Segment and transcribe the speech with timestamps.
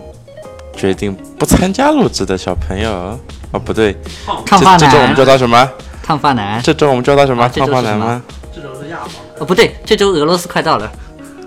[0.76, 3.20] 决定不参加录制的小朋友。
[3.52, 3.98] 哦，不对，
[4.46, 5.70] 烫发这这周我们叫，他什么？
[6.04, 6.62] 烫发男。
[6.62, 7.44] 这周我们叫他什么？
[7.46, 8.22] 啊烫发男吗？
[8.54, 9.14] 这周是亚方。
[9.40, 10.92] 哦，不对，这周俄罗斯快到了，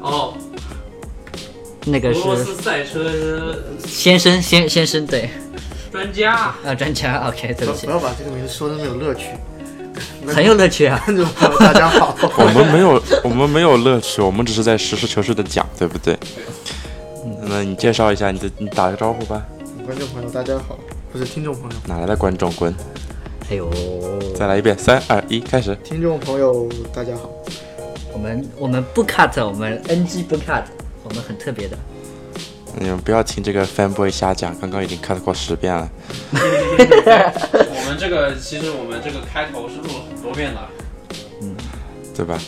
[0.01, 0.35] 哦，
[1.87, 3.57] 那个俄罗是斯赛车
[3.87, 5.31] 先生，先先生，对，
[5.93, 6.35] 专家，
[6.65, 9.27] 啊，专家，OK，对不起不，要把这个名字说的那么有乐趣。
[10.27, 11.01] 很有乐趣啊。
[11.07, 16.19] 观众朋友，大家好， 我们没有，我们没有乐趣，我们只是在实事求是的讲，对不对？
[17.43, 19.43] 那你介绍一下，你的你打个招呼吧。
[19.87, 20.77] 观众朋友，大家好，
[21.13, 22.53] 不是听众朋友，哪来的观众？
[22.55, 22.75] 滚！
[23.49, 23.71] 哎呦，
[24.35, 25.77] 再来一遍，三二一，开始。
[25.85, 27.31] 听众朋友大家好，
[28.13, 30.65] 我们我们不 cut，我们 NG 不 cut，
[31.09, 31.79] 我们很特别的。
[32.79, 35.89] 你们不要听这个 fanboy 瞎讲，刚刚已经 cut 过十遍了。
[36.33, 40.61] 我们这个其实我们这个开头是录了很多遍的。
[41.43, 41.55] 嗯
[42.15, 42.39] 对吧？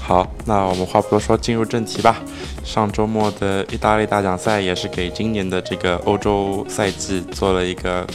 [0.00, 2.22] 好，那我们话不多说，进入正题吧。
[2.64, 8.06] 上周末的意大利大奖赛也是给今年的这个欧洲赛季做了一个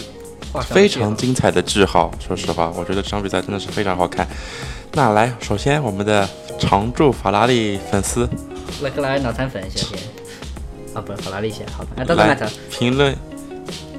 [0.70, 2.10] 非常精彩的句号。
[2.26, 4.26] 说实话，我觉得这场比赛真的是非常好看。
[4.94, 6.28] 那来，首先我们的
[6.58, 8.28] 常驻法拉利粉丝
[8.82, 10.00] 勒克莱尔脑残粉先先，
[10.94, 12.50] 啊，不是法拉利先，好吧，啊，都都来 cut。
[12.72, 13.16] 评论，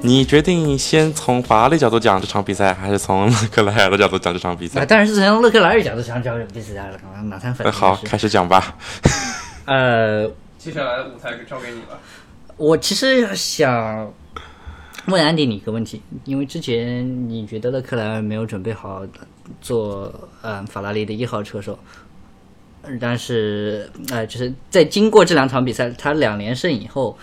[0.01, 4.85] 你决定先从法拉利角度讲这场比赛，还是从勒克莱尔的角度讲这场比啊，赛？
[4.85, 7.71] 当然是从勒克莱尔角度讲这场比赛了，脑残粉呃。
[7.71, 8.75] 好，开始讲吧。
[9.65, 11.97] 呃，接下来的舞台交给你了。
[12.57, 14.11] 我其实想
[15.05, 19.01] 问安迪你一个问题，因为之前你觉得勒克莱尔没有准备好
[19.61, 21.79] 做呃法拉利的一号车手，
[22.99, 27.17] 但是呃就是在经过这两场比赛，他两连胜以后，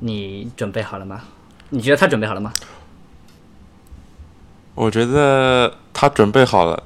[0.00, 1.22] 你准备好了吗？
[1.70, 2.52] 你觉得他准备好了吗？
[4.74, 6.84] 我觉得他准备好了，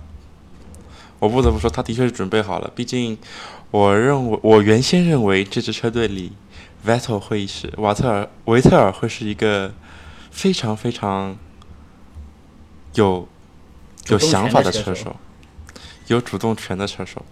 [1.20, 2.70] 我不得不说，他的确是准备好了。
[2.74, 3.16] 毕竟，
[3.70, 6.32] 我认为我原先认为这支车队里
[6.84, 9.72] ，Vettel 会是瓦特尔维特尔会是一个
[10.30, 11.36] 非常非常
[12.94, 13.28] 有
[14.08, 15.14] 有想法的车手，
[16.08, 17.24] 有主动权的车手。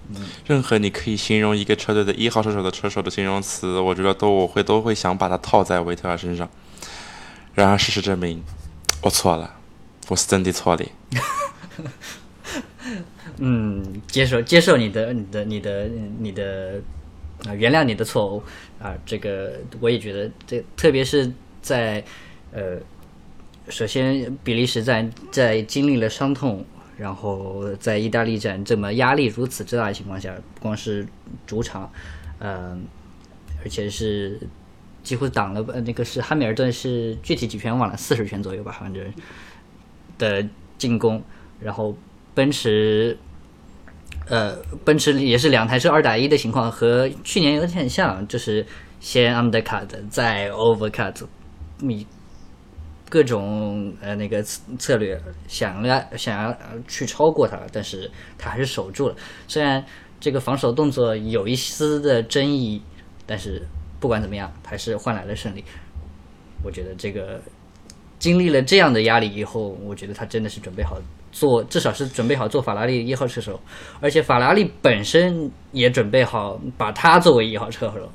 [0.46, 6.48] 任何你可以形容一个车队的一号车手的车手的形容词，我觉得都我会都会想把它套在维特尔身上。
[7.54, 8.42] 然而事实证明，
[9.02, 9.56] 我错了，
[10.08, 10.84] 我是真的错了。
[13.38, 15.88] 嗯，接受接受你的你的你的
[16.18, 16.80] 你的
[17.46, 18.42] 啊、原谅你的错误
[18.80, 22.04] 啊，这个我也觉得这特别是在
[22.52, 22.78] 呃，
[23.68, 26.64] 首先比利时在在经历了伤痛，
[27.02, 31.04] 然后在意大利站这么压力如此之大的情况下，不光是
[31.44, 31.90] 主场，
[32.38, 32.84] 嗯、
[33.64, 34.38] 而且是
[35.02, 39.04] 几乎挡了呃那个是汉密尔顿是具体几圈忘了，四十圈左右吧，反正
[40.16, 40.46] 的
[40.78, 41.20] 进攻，
[41.58, 41.92] 然后
[42.34, 43.18] 奔驰，
[44.26, 48.64] 呃，奔驰也是两台车二打一的情况，和去年有点像，就是
[49.00, 51.16] 先 undercut 再 overcut，
[51.78, 52.06] 你
[53.12, 56.56] 各种呃那个策策略想要想要
[56.88, 59.14] 去超过他，但是他还是守住了。
[59.46, 59.84] 虽然
[60.18, 62.80] 这个防守动作有一丝的争议，
[63.26, 63.68] 但是
[64.00, 65.62] 不管怎么样，还是换来了胜利。
[66.64, 67.38] 我觉得这个
[68.18, 70.96] 经历了这样的压力以后，我觉得他真的是准备好
[71.30, 73.60] 做，至少是准备好做法拉利一号车手，
[74.00, 78.10] 而且法拉利本身也准备好把他作为一号车手，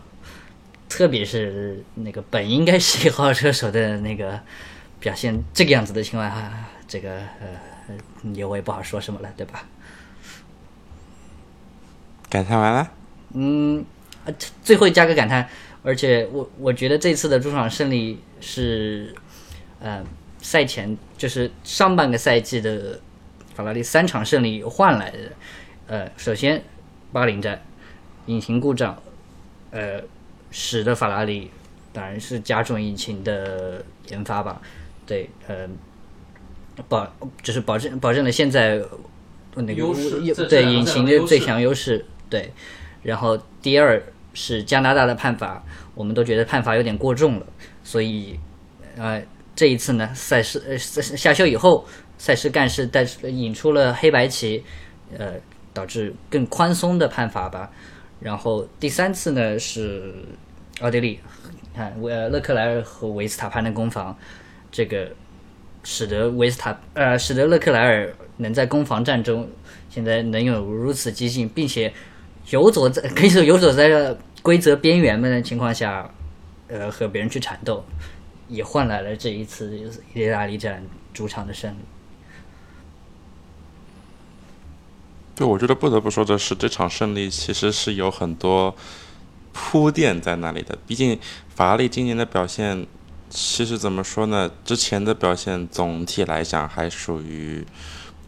[0.89, 4.39] 特别是那个本应该是一号车手的那个
[4.99, 6.51] 表现这个样子的情况下，
[6.87, 7.95] 这个呃，
[8.33, 9.63] 也我也不好说什么了，对吧？
[12.29, 12.91] 感叹完了，
[13.33, 13.85] 嗯，
[14.25, 14.33] 呃
[14.63, 15.47] 最后加个感叹，
[15.81, 19.15] 而且我我觉得这次的主场胜利是，
[19.79, 20.03] 呃，
[20.41, 22.99] 赛前就是上半个赛季的
[23.55, 25.17] 法拉利三场胜利换来的。
[25.87, 26.61] 呃，首先
[27.13, 27.63] 巴林站
[28.25, 29.01] 引擎故障，
[29.71, 30.01] 呃，
[30.51, 31.49] 使得法拉利
[31.93, 34.61] 当然是加重引擎的研发吧。
[35.07, 35.67] 对，呃，
[36.87, 37.11] 保
[37.41, 38.79] 就是保证保证了现在
[39.55, 39.93] 那个优
[40.47, 42.05] 对引擎的最强优势。
[42.29, 42.51] 对，
[43.01, 43.99] 然后第二
[44.33, 45.63] 是加拿大的判罚，
[45.95, 47.45] 我们都觉得判罚有点过重了，
[47.83, 48.37] 所以
[48.97, 49.23] 呃
[49.55, 51.85] 这一次呢，赛事呃赛下休以后，
[52.17, 54.63] 赛事干事带出引出了黑白棋，
[55.17, 55.33] 呃
[55.73, 57.71] 导致更宽松的判罚吧。
[58.19, 60.13] 然后第三次呢是
[60.81, 61.19] 奥地利，
[61.73, 64.15] 看呃勒克莱尔和维斯塔潘的攻防，
[64.71, 65.09] 这个
[65.83, 69.49] 使得维斯塔呃使得勒克莱尔能在攻防战中
[69.89, 71.91] 现在能有如此激进，并且
[72.49, 76.09] 游走在可以说游走在规则边缘的情况下，
[76.67, 77.83] 呃和别人去缠斗，
[78.47, 79.77] 也换来了这一次
[80.13, 80.83] 意大利站
[81.13, 81.77] 主场的胜利。
[85.35, 88.75] 对，我觉得不得不说的是，这场胜利其实是有很多
[89.53, 90.77] 铺垫在那里的。
[90.87, 91.19] 毕竟
[91.49, 92.87] 法拉利今年的表现，
[93.29, 94.49] 其实怎么说呢？
[94.63, 97.65] 之前的表现总体来讲还属于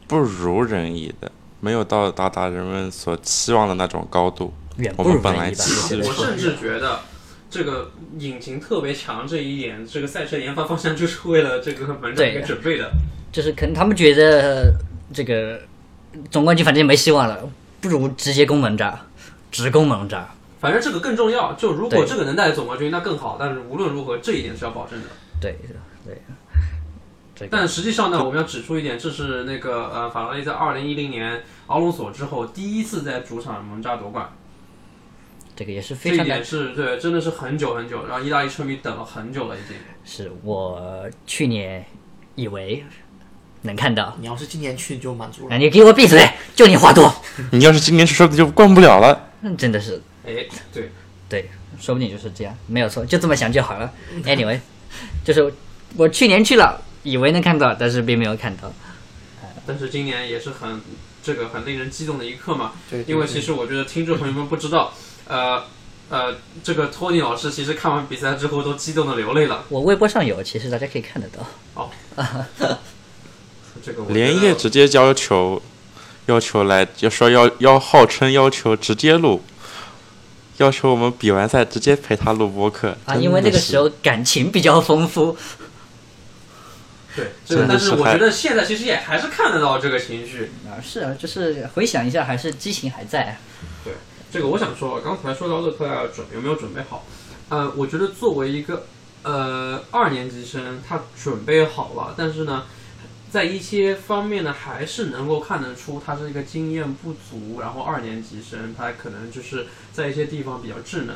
[0.07, 4.54] 不如人意的，没有到达达人们所期望的那种高度。
[4.78, 7.01] 远不如我们本来人意吧其实我甚至觉得
[7.50, 12.92] 这个引擎特别强这一点，这个赛车研发方向就是为了这个门站给准备的。
[13.31, 14.74] 就是可能他们觉得
[15.13, 15.62] 这个
[16.30, 17.50] 总冠军反正没希望了，
[17.80, 19.00] 不如直接攻门扎，
[19.51, 20.30] 直攻门闸。
[20.59, 23.38] 反正这个更重要，就如果这个能带来总冠军，那更好。
[23.39, 25.07] 但是无论如何，这一点是要保证的。
[25.39, 25.56] 对
[26.06, 26.21] 对，
[27.33, 34.29] 这个但实际上呢，我们要指出一点，这是那个呃，法拉利在二零一零年奥隆索之后第一次在主场蒙扎夺冠，
[35.56, 36.44] 这个也是这一非常难点。
[36.45, 39.77] 是对，真的是很久很久，然后意大利车迷等了很久了已经。
[40.03, 41.85] 是我去年
[42.35, 42.83] 以为
[43.62, 45.57] 能看到，你要是今年去就满足了哎，。
[45.57, 46.29] 你给我闭嘴！
[46.53, 47.13] 就你话多，
[47.51, 49.27] 你要是今年去说不定就冠不了了。
[49.41, 50.92] 嗯真的是哎，对，
[51.27, 51.50] 对，
[51.80, 53.92] 说不定就是这样，没有错，就这么想就好了。
[54.24, 54.60] Anyway，
[55.25, 55.54] 就是
[55.95, 58.71] 我去年去了，以为能看到，但是并没有看到。
[59.66, 60.81] 但是今年也是很
[61.24, 64.94] 这个很令人激动的一刻嘛，对，对因为其实我觉得听众朋友们不知道，
[65.27, 65.63] 呃
[66.10, 69.63] 呃，这个托尼老师其实看完比赛之后都激动的流泪了。
[69.69, 71.45] 我微博上有，其实大家可以看得到。
[71.75, 71.89] 哦
[73.81, 75.62] 这个我连夜直接要求
[76.25, 79.42] 要求来，就说要要号称要求直接录，
[80.59, 85.35] 要求我们比完赛直接陪他录播客啊，因为那个时候感情比较丰富，
[87.15, 90.51] 对，这个真的是还但是我觉得现在其实也还是看得到这个情绪。
[90.65, 93.38] 啊，是啊，就是回想一下，还是激情还在。
[93.83, 93.94] 对
[94.31, 97.05] 这个我想说，刚才说到勒克莱尔准有没有准备好？
[97.50, 98.85] 呃，我觉得作为一个
[99.23, 102.65] 呃二年级生，他准备好了，但是呢，
[103.31, 111.15] 在一些方面呢，还是能够看得出他是一个经验不足，然后二年级生他可能就是在一些地方比较稚嫩，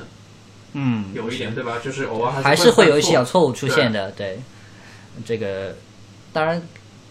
[0.73, 1.79] 嗯，有一点对吧？
[1.83, 4.11] 就是偶尔还还是会有一些小错误出现的。
[4.11, 4.39] 对，
[5.25, 5.75] 这个
[6.31, 6.61] 当然，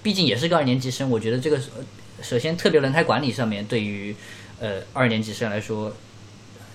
[0.02, 1.84] 毕竟也是个二年级生，我觉得这个呃
[2.22, 4.14] 首先特别轮胎管理上面，对于
[4.60, 5.92] 呃二年级生来说，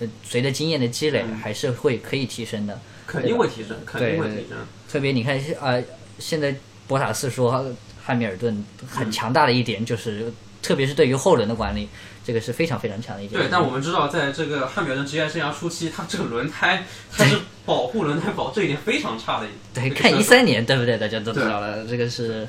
[0.00, 2.78] 呃随着经验的积累，嗯还是会可以提升的。
[3.06, 4.58] 肯定会提升，肯定会提升。
[4.86, 5.84] 特别你看啊、呃
[6.18, 6.52] 现在
[6.88, 7.64] 博塔斯说
[8.02, 11.88] 汉密尔顿很强大的一点就是，特别是对于后轮的管理，
[12.24, 13.40] 这个是非常非常强的一点。
[13.40, 19.50] 对，但我们知道，在这个汉密尔顿职业生涯初期，他这个轮胎他是保护轮胎保这一点非常差的一。
[19.74, 20.96] 对看一三年对不对？
[20.96, 22.48] 大家都知道了，这个是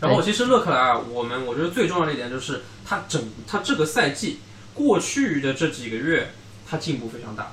[0.00, 4.40] 然后其实勒克莱尔，我们我觉得最重要的一点就是他整他这个赛季
[4.74, 6.32] 过去的这几个月，
[6.68, 7.52] 他进步非常大。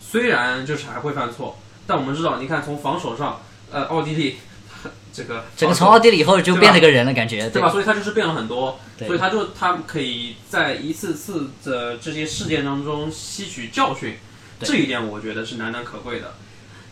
[0.00, 3.40] 虽然就是还会犯错，但我们知道，你看从防守上，
[3.72, 4.36] 呃，奥地利
[5.12, 7.68] 这个整个从奥地利以后就变了个人了，感觉对吧？
[7.68, 14.16] 所以他就是变了很多，所以他就他可以在一次次的这些事件当中吸取教训，
[14.60, 16.34] 这一点我觉得是难能可贵的。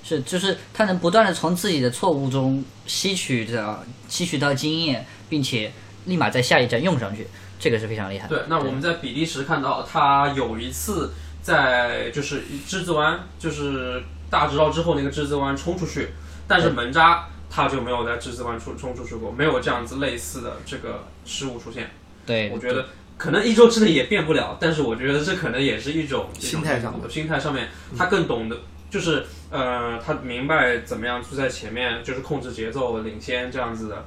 [0.03, 5.73] 是，就是他能不断的从自己的错误中吸取的吸取到经验，并且
[6.07, 7.27] 立马在下一站用上去，
[7.59, 8.37] 这个是非常厉害的。
[8.37, 11.13] 对，那我们在比利时看到他有一次
[11.43, 16.11] 在就是之字湾，就是大直道之后那个之字湾冲出去，
[16.47, 21.89] 但是门扎他就没有在之字湾出冲出去过，没有这样子类似的这个失误出现。
[22.27, 22.85] 对，我觉得
[23.17, 28.61] 可能一周之内也变不了，但是我觉得这可能也是一种心态上的心态上面，他更懂得，
[28.91, 34.07] 就是呃，他明白怎么样去在前面就是控制节奏、领先这样子的。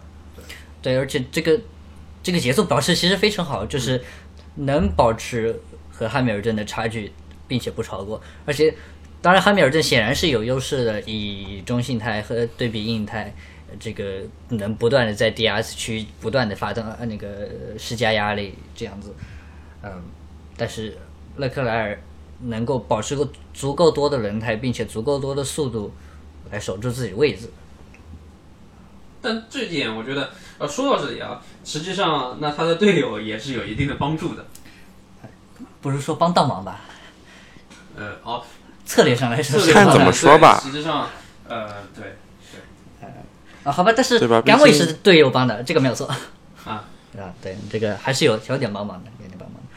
[0.84, 1.60] 对，而且这个
[2.22, 4.00] 这个节奏保持其实非常好，就是
[4.58, 5.60] 能保持
[5.92, 7.12] 和汉密尔顿的差距，
[7.48, 8.22] 并且不超过。
[8.46, 8.76] 而且，
[9.22, 13.34] 当然汉密尔顿显然是有优势的，以中性胎和对比硬胎，
[13.80, 19.14] 这个能不断的在 DRS 区不断的发动呃那个施加压力这样子，
[19.84, 19.92] 嗯，
[20.56, 20.98] 但是
[21.36, 22.00] 勒克莱尔
[22.44, 25.94] 能够保持个足够多的轮胎，并且足够多的速度
[26.50, 27.50] 来守住自己位置。
[29.22, 34.46] 但这点我觉得，呃，说到这里啊，实际上那他的队友也是有一定的帮助的。
[35.82, 36.80] 不是说帮倒忙吧？
[37.98, 38.42] 呃，哦，
[38.90, 41.08] 策略上来说看怎么说吧实际上，
[41.48, 42.16] 呃，对
[42.52, 42.60] 对，
[43.02, 43.08] 呃，
[43.64, 46.08] 啊，好吧，但是甘位是队友帮的，这个没有错。
[46.66, 46.84] 啊，
[47.16, 49.68] 啊，对，这个还是有有点帮忙的，有点帮忙的。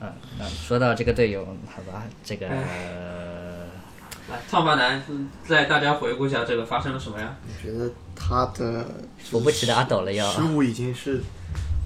[0.00, 5.02] 嗯，那说到这个队友，好吧，这个、来，烫发男
[5.48, 7.36] 带大家回顾一下这个发生了什么呀？
[7.42, 8.84] 我觉得他的
[9.24, 10.30] 扶不起的阿斗了要。
[10.30, 11.22] 失误已经是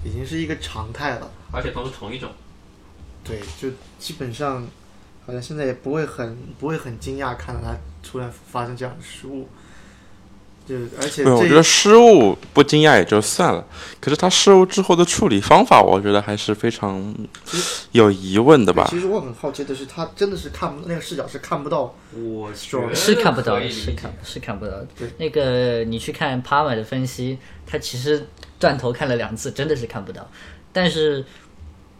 [0.03, 1.31] 已经是一个常态了。
[1.53, 2.29] 而且都是同一种。
[3.23, 4.67] 对，就基本上
[5.25, 9.47] 好像现在也不会很不会很惊讶看到他突然发生这样的失误。
[10.65, 13.67] 就而且我觉得失误不惊讶也就算了，
[13.99, 17.13] 可是他失误之后的处理方法，我觉得还是非常
[17.91, 18.87] 有疑问的吧。
[18.89, 21.93] 其实我很好奇的是，他真的是看不那个视角是看不到。
[22.15, 24.73] 我是看不到是看是看不到。
[25.17, 27.37] 那个你去看帕马的分析，
[27.67, 28.25] 他其实
[28.57, 30.25] 断头看了两次，真的是看不到。
[30.71, 31.25] 但是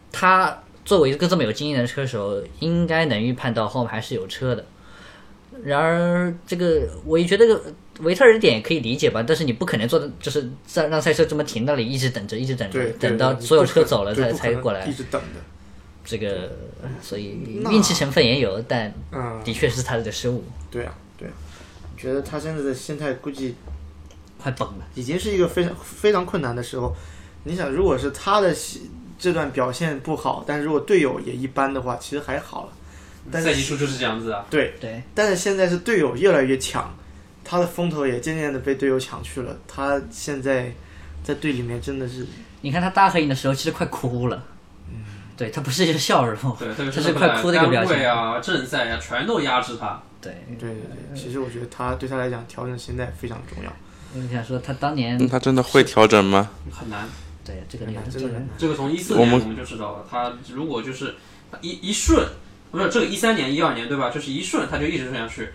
[0.10, 4.66] 他作为一个这么有经验的车手，应该能预判到后面还是有车的。
[5.64, 7.62] 然而，这个我也觉得个
[8.00, 14.94] 维特尔的点也可以理解吧，但是你不可能做的就是在让赛车这么停那里一直等着，一直等着，，等到所有车走了才对不可能才过来一。
[14.94, 15.40] 直等的。
[16.04, 16.52] 这个，
[17.02, 17.38] 所以
[17.72, 21.32] 运气成分也有，但嗯，的确是他的失误，对啊，对啊。
[21.96, 23.56] 觉得他现在的心态估计
[24.38, 24.86] 快崩了。
[24.96, 26.94] 已经是一个非常非常困难的时候。
[27.46, 28.90] 你想，如果是他的西
[29.24, 32.74] 这段表现不好，但是如果队友也一般的话，其实还好了。
[33.32, 34.46] 但是赛季初就是这样子啊。
[34.50, 36.94] 对，对，但是现在是队友越来越强，
[37.42, 39.56] 他的风头也渐渐的被队友抢去了。
[39.66, 40.70] 他现在
[41.24, 42.28] 在队里面真的是，
[42.60, 44.44] 你看他大合影的时候，其实快哭了。
[44.90, 45.06] 嗯，
[45.38, 47.92] 对他不是一个笑容，对，他是是快哭的一个表情。
[47.94, 50.04] 单位啊、正赛啊，全都压制他。
[50.20, 50.82] 对，对对
[51.14, 53.72] 对，其实我觉得他对他来讲调整心态非常重要。
[54.16, 56.50] 我想说他当年嗯他真的会调整吗？
[56.70, 57.08] 很难，
[57.46, 61.16] 对这个这个很难真的很难这个从一四年我们就知道了，他如果就是
[61.62, 62.26] 一一顺，
[62.72, 64.10] 不是这个一三年、一二年对吧？
[64.10, 65.50] 就是一顺他就一直顺下去，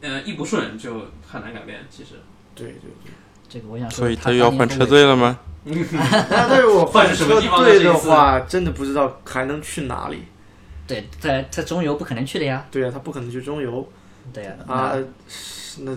[0.00, 1.80] 呃，一不顺就很难改变。
[1.90, 2.16] 其实，
[2.54, 3.12] 对对对。
[3.48, 5.38] 这个我想说，所以他又要换车队了吗？
[5.64, 10.22] 那对我 换换什么地方呢队的这话，真的不知道还能去哪里。
[10.86, 12.66] 对，在在中游不可能去的呀。
[12.70, 13.86] 对啊，他不可能去中游
[14.32, 14.94] 对呀，啊
[15.80, 15.96] 那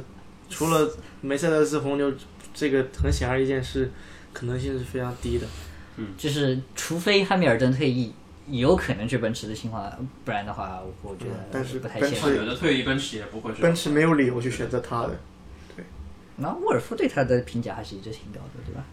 [0.49, 0.89] 除了
[1.21, 2.13] 梅赛德斯红牛，
[2.53, 3.91] 这个很显而易见是
[4.35, 5.47] 可能性是非常低的。
[5.97, 8.13] 嗯就是除非汉密尔顿退役，
[8.47, 9.89] 有可能去奔驰的情况，
[10.25, 12.35] 不然的话，我觉得嗯但是不太奔驰现实。
[12.35, 15.17] 有的退役奔驰也不会是奔驰没有理由去选择他的。
[15.75, 15.85] 对
[16.35, 18.83] 那沃尔夫对他的评价还是一直挺高的，对吧？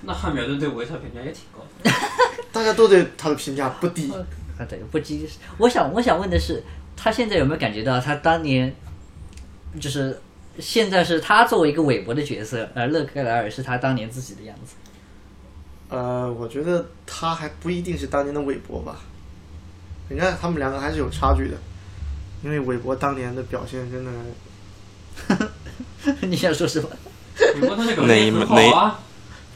[0.00, 1.90] 那汉密尔顿对维特评价也挺高的。
[2.50, 4.10] 大家都对他的评价不低。
[4.10, 5.28] 啊，对，不低。
[5.58, 6.62] 我想，我想问的是，
[6.96, 8.74] 他现在有没有感觉到他当年，
[9.78, 10.18] 就是
[10.58, 14.74] 现在是他作为一个韦伯的角色，而勒克莱尔是他当年自己的样子。
[15.88, 18.96] 呃，我觉得他还不一定是当年的韦伯吧。
[20.08, 21.56] 你看他们两个还是有差距的，
[22.42, 25.48] 因为韦伯当年的表现真的，
[26.22, 26.88] 你想说什么？
[27.60, 29.00] 不过他那个哪一很好啊，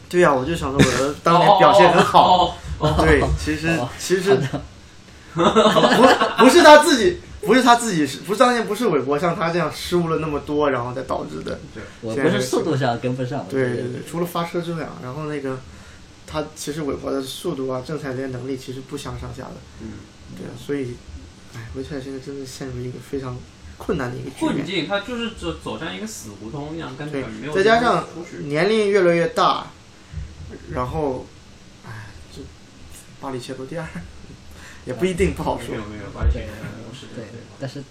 [0.08, 2.44] 对呀、我就想说韦伯当年表现很好。
[2.44, 2.54] 哦。
[2.78, 4.36] 哦哦对，其实哦其实
[5.34, 5.40] 不
[6.38, 11.58] 不是他自己，不是他自己，不是当年不是韦伯像他这样失误了那么多，然后再导致的。
[12.00, 13.44] 我不是速度上跟不上。
[13.50, 15.58] 对对对，除了发车之外啊，然后那个
[16.26, 19.56] 他其实韦伯的速度啊、正赛这些能力其实不相上下的。
[19.80, 19.88] 嗯，
[20.36, 20.94] 对啊，所以，
[21.54, 23.36] 哎，维特尔现在真的陷入一个非常
[23.76, 24.54] 困难的一个局面。
[24.54, 27.52] 困境，他就是走走上一个死胡同一样，根对本没有。
[27.52, 28.06] 再加上
[28.44, 29.66] 年龄越来越大，
[30.70, 31.26] 然后，
[31.84, 32.40] 哎，这
[33.20, 33.84] 巴黎切罗第二，
[34.84, 35.76] 也不一定不好说没。
[35.76, 36.48] 有没有，巴黎现在
[36.98, 37.24] 是对，
[37.60, 37.82] 但是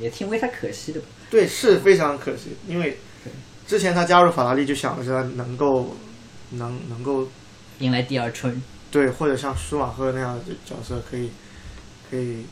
[0.00, 1.00] 也挺为他可惜的。
[1.30, 2.98] 对，是非常可惜，因为
[3.66, 5.96] 之前他加入法拉利就想的是他能够
[6.50, 7.28] 能能够
[7.80, 11.30] 迎来第二春，对，或者像舒马赫那样的角色，可以
[12.10, 12.46] 可以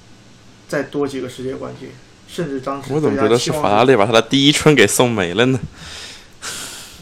[0.68, 1.88] 再多几个世界冠军，
[2.28, 5.58] 甚至当时我怎么觉得是法拉利把他的第一春给送没了呢？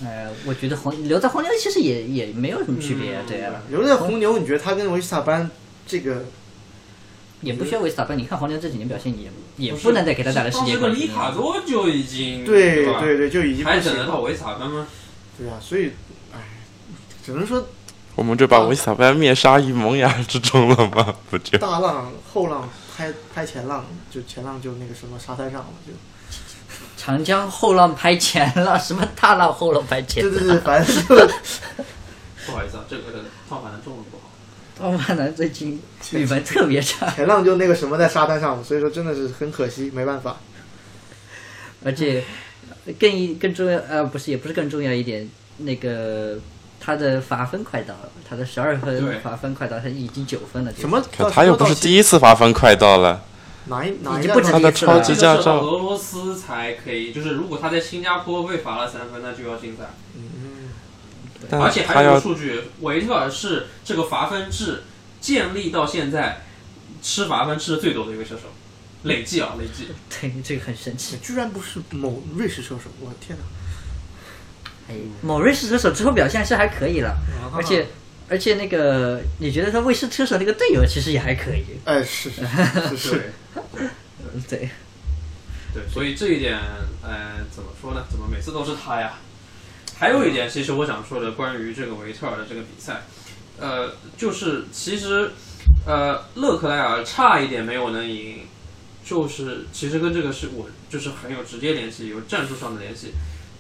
[0.05, 5.51] 呃，我觉得红留在红牛其实也也没有什么区别，对啊，留在红牛，你觉得他跟维斯塔潘
[5.87, 6.25] 这个
[7.45, 8.19] 也不需要维斯塔潘。
[8.19, 11.15] 你看黄牛这几年表现也也不能再给他带来世界当时的里冠军了。
[11.15, 14.87] 卡多就已经对对对，就已经不行还等得到维斯塔潘吗？
[15.39, 15.93] 对啊，所以
[16.33, 16.39] 哎，
[17.25, 17.67] 只能说
[18.15, 21.15] 我们就把维斯塔潘灭杀于萌芽之中了吗？
[21.29, 21.59] 不就？
[21.59, 25.93] 大浪后浪拍拍前浪，就前浪就那个什么沙滩上了，就
[26.97, 30.33] 长江后浪拍前浪，什么大浪后浪拍前浪？
[30.33, 31.29] 对对对，烦死了
[32.47, 33.03] 不好意思啊，这个
[33.49, 34.14] 套反弹中的不好。
[34.81, 35.81] 奥曼南最近
[36.13, 40.37] 语文特别差，前浪就那个什么在沙滩上，所以说真的是很可惜，没办法。
[41.85, 42.25] 而且
[42.99, 45.29] 更一更重要呃不是也不是更重要一点，
[45.59, 46.39] 那个
[46.81, 50.73] 他的罚分快到了，他的十二分罚分快到，他已经九分了。
[50.77, 51.01] 什么？
[51.17, 53.23] 可他又不是第一次罚分快到了，
[53.67, 59.85] 哪一哪一他的超级驾照俄罗斯才可以，就是如果他在新加坡被罚了三分，那就要禁赛。
[61.51, 64.83] 而且还有一个数据，维特尔是这个罚分制
[65.21, 66.43] 建立到现在
[67.03, 68.43] 吃罚分吃的最多的一位射手，
[69.05, 69.89] 累计啊，累计。
[70.09, 71.19] 对，这个很神奇。
[71.23, 73.45] 居然不是某瑞士射手，我的天哪！
[74.87, 77.11] 哎，某瑞士车手之后表现是还可以了，
[77.41, 77.87] 啊而且
[78.29, 81.65] 而且那个你觉得他卫士车手那个队友其实也还可以。
[81.85, 83.33] 哎，是是是
[84.49, 84.69] 对，
[85.73, 86.59] 对，所以这一点，
[87.03, 88.05] 呃，怎么说呢？
[88.11, 89.15] 怎么每次都是他呀？
[89.99, 93.05] 还有一点，其实我想说的关于这个维特尔的这个比赛，
[93.59, 95.31] 呃，就是其实，
[95.87, 98.41] 呃，勒克莱尔差一点没有能赢，
[99.05, 103.13] 就是其实跟这个是我就是很有直接联系，有战术上的联系。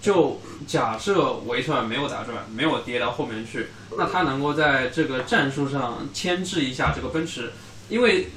[0.03, 7.53] 就假设维特尔没有打转，没有跌到后面去，那他能够在这个战术上牵制一下这个奔驰，
[7.89, 8.29] 因为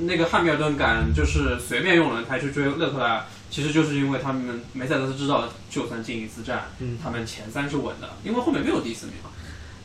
[0.00, 9.30] 那个汉密尔顿敢就是随便用轮胎去追勒克莱尔，其实就是因为他们梅赛德斯知道，就算进一次站，嗯他们前三是稳的，因为后面没有第四名嘛。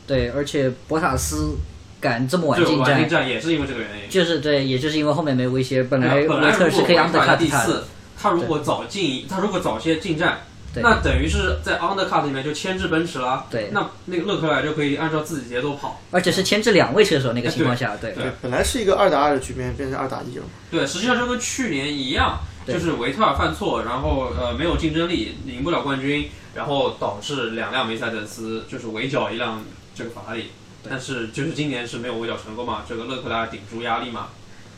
[0.08, 1.54] 对，而且博塔斯
[2.00, 4.10] 敢这么晚，进站，也是因为这个原因。
[4.10, 7.64] 就是对，也就是因为后面没威胁，本来维特尔是可以 undercut 排第他的。
[7.64, 7.84] 四，
[8.20, 10.40] 他如果早进，他如果早些进站，
[10.74, 13.46] 那等于是在 undercut 里面就牵制奔驰了。
[13.48, 16.00] 对那那个勒克莱尔就可以按照自己节奏跑。
[16.10, 20.50] 而且是牵制两位车手那个情况下，对对对，本来是一个二打二的局面，变成二打一了嘛。
[20.72, 30.50] 对，实际上就跟去年一样，对就是维特尔犯错，然后呃没有竞争力，赢不了冠军，然后导致两辆梅赛德斯就是围剿一辆这个法拉利。
[30.88, 34.28] 但是就是今年是没有围剿成功嘛，这个勒克莱尔顶住压力嘛。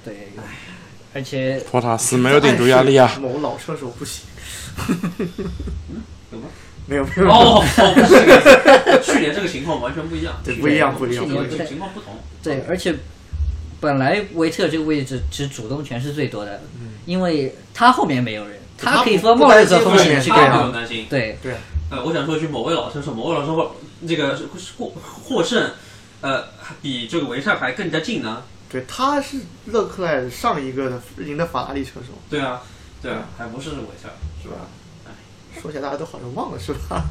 [0.04, 0.32] 对，
[1.14, 3.16] 而且托塔斯没有顶住压力啊。
[3.20, 4.24] 某老车手不行。
[6.32, 6.48] 有吗？
[6.86, 7.28] 没有没有。
[7.30, 12.14] 哦，哦不是这个，去年这个情况完全不一样，对不一样不一样去年不一样情况不同。
[12.42, 12.96] 对，而且
[13.82, 16.60] 本来维特这个位置其实主动权是最多的，
[17.04, 20.62] 因为他后面没有人，他可以说冒任何风险去他不干嘛。
[20.62, 21.06] 用担心。
[21.10, 21.36] 对，
[21.90, 23.74] 呃，我想说一句，某位老车手，某位老车手
[24.06, 24.38] 这个
[24.78, 25.72] 获获胜，
[26.20, 26.44] 呃，
[26.80, 28.44] 比这个维特还更加近呢。
[28.70, 32.12] 对，他是勒克莱尔上一个的赢的法拉利车手。
[32.30, 32.62] 对啊，
[33.02, 34.08] 对啊，还不是维特，
[34.40, 34.54] 是吧？
[35.60, 37.04] 说起来大家都好像忘了是吧？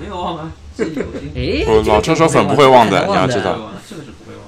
[0.00, 1.30] 没有忘啊，记忆犹新。
[1.36, 4.44] 诶，不这个老车手粉不会忘的你要知道这个是不会忘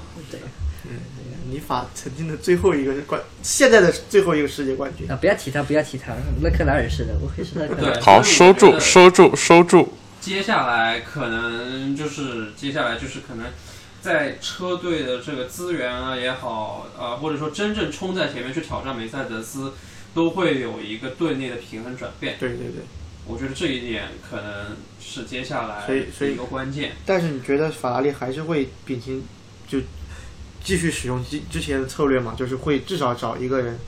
[1.67, 5.11] 法曾经的最后一个冠，现在的最后一个世界冠军。
[5.11, 8.03] 啊，不要提他，不要提他，勒克莱尔是的，我会是勒克莱尔对。
[8.03, 9.93] 好，收住，收住，收住。
[10.21, 13.47] 接下来可能就是接下来就是可能
[14.01, 19.73] 在车队的这个资源啊也好，呃，或者说真正冲在前面去挑战梅赛德斯，
[20.15, 22.37] 都会有一个队内的平衡转变。
[22.39, 22.85] 对对对。
[23.29, 26.93] 我觉得这一点可能是接下来所以所以一个关键。
[27.05, 29.25] 但是你觉得法拉利还是会秉行
[29.67, 29.81] 就
[30.67, 32.35] 继续使用之之前的策略嘛？
[32.37, 33.79] 就是会至少找一个人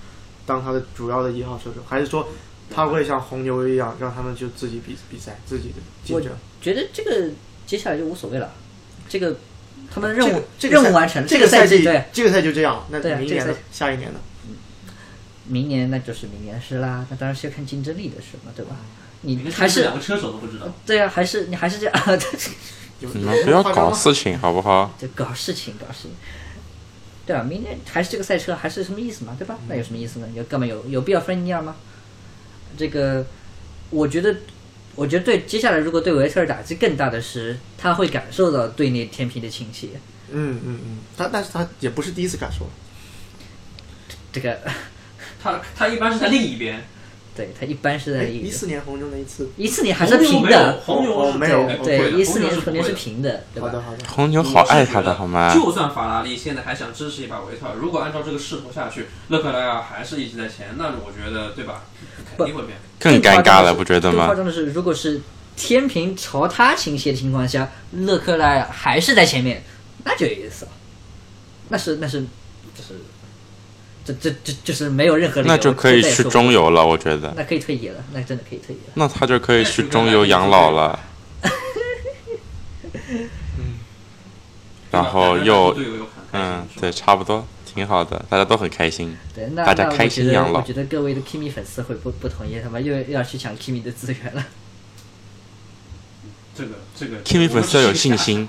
[0.47, 2.29] 当他的主要的一号车手，还是说
[2.73, 6.33] 他会像红牛一样让他们就自己比比赛，自己的竞争？
[6.63, 7.31] 觉得这个
[7.67, 8.55] 接下来就无所谓了，
[9.09, 9.37] 这个
[9.93, 13.59] 他们任务、这个这个任务完成了，这个赛季对，这个赛季就这样，那明年呢这个？
[13.73, 14.21] 下一年呢？
[15.47, 18.77] 明年那就是明年的事啦，那当然是要看竞争力的事嘛，对吧？
[19.23, 21.95] 你你还是两个车手都不知道，对啊，还是你还是这样，
[23.01, 24.95] 有 你们不要搞事情好不好？
[24.97, 26.11] 就搞事情搞事情，
[27.29, 29.59] 对啊，明年还是这个赛车还是什么意思嘛，对吧？
[29.69, 30.27] 那有什么意思呢？
[30.35, 31.77] 有干嘛有有必要分尼尔吗？
[32.79, 33.27] 这个，
[33.91, 34.35] 我觉得，
[34.95, 39.89] 我觉得对接下来如果对维特尔打击更大的是，他会感受到队内天平的倾斜。
[40.31, 42.71] 嗯嗯嗯，他但是他也不是第一次感受了。
[44.33, 44.59] 这个，
[45.43, 46.83] 他他一般是在另一边，
[47.39, 53.69] 对他一般是在哎，一一四年红牛那一次，一四年还是平的，红牛哦没有对，一四年红红牛是平的，对吧？
[53.69, 55.55] 好的好的，红牛好爱他的好吗？
[55.55, 61.85] 就算法拉利现在还想支持一把维特尔，如果按照这个势头下去，勒克莱尔还是一直在前，那我觉得对吧？
[62.37, 62.77] 肯定会变。
[62.99, 64.35] 更尴尬了，不觉得更夸吗？
[64.35, 65.21] 张的是，如果是
[65.57, 69.63] 天平朝他倾斜的情况下，勒克莱尔还是在前面，
[70.05, 70.73] 那就有意思了。
[71.69, 72.23] 那是那是
[72.75, 72.95] 就是
[74.15, 77.33] 这这这就是没有任何理由，那就可以去中游，了，我觉得。
[77.37, 78.93] 那可以退役了，那真的可以退役了。
[78.95, 80.99] 那他就可以去中游养老了。
[84.91, 85.77] 然后又
[86.33, 89.17] 嗯，对，差不多，挺好的，大家都很开心。
[89.35, 94.47] 对，那大家开心养老我觉得各位的 Kimi 粉丝会不不同意，他妈又又要去抢 Kimi 的资源了。
[96.57, 98.49] 这个这个 Kimi 粉丝要有信心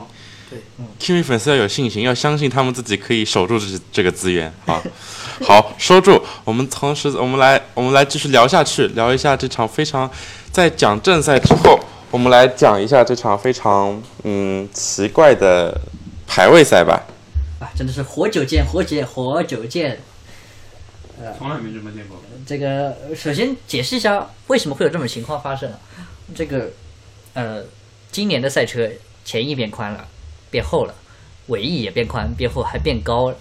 [0.50, 0.60] 对
[1.00, 4.52] Kimi 粉丝要有信心，要相信他们自己可以守住这这个资源。
[4.66, 4.82] 好，
[5.46, 6.22] 好，收住。
[6.44, 10.10] 我们同时，我们来，我们来继续聊下去，聊一下这场非常，
[10.52, 11.80] 在讲正赛之后，
[12.12, 15.80] 我们来讲一下这场非常嗯奇怪的
[16.28, 17.06] 排位赛吧。
[17.60, 20.00] 啊，真的是活久见，活见，活久见。
[21.22, 22.18] 呃从来没这么见过。
[22.46, 25.80] 这个首先解释一下为什么会有这种情况发生啊？
[26.36, 26.70] 这个
[27.34, 27.64] 呃，
[28.12, 28.90] 今年的赛车
[29.24, 30.08] 前翼变宽了，
[30.50, 30.94] 变厚了，
[31.48, 33.38] 尾翼也变宽、变厚，还变高了。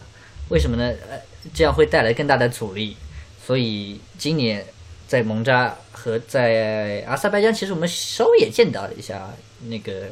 [0.48, 0.84] 为什么呢？
[1.08, 1.20] 呃，
[1.54, 2.96] 这样会带来更大的阻力。
[3.44, 4.64] 所以今年
[5.06, 9.30] 在蒙扎和在阿塞拜疆，其实我们稍微也见到了一下
[9.68, 10.08] 那个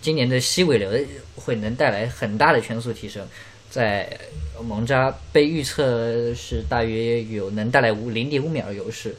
[0.00, 0.90] 今年的吸尾流
[1.36, 3.26] 会能带来很大的圈速提升。
[3.70, 4.18] 在
[4.62, 9.16] 蒙扎被预测是大约有能带来五零点五秒的优势，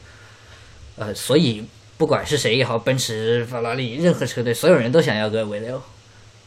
[0.94, 1.64] 呃，所以
[1.96, 5.82] 不管是谁也好，奔驰、法拉利，任何车队，所有人都想要个尾流，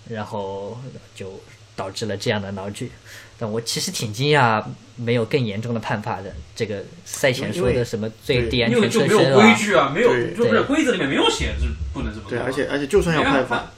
[0.08, 0.80] 然后
[1.14, 1.38] 就
[1.78, 2.92] 导致了这样的闹剧。
[3.40, 4.62] 但我其实挺惊讶，
[4.96, 6.36] 没有更严重的判罚的。
[6.56, 12.26] 这个赛前说的什么最低安全就没有车身啊，规矩啊，没有对就是规则里面没有写是不能这么。
[12.28, 13.72] 对，而且而且就算要判罚，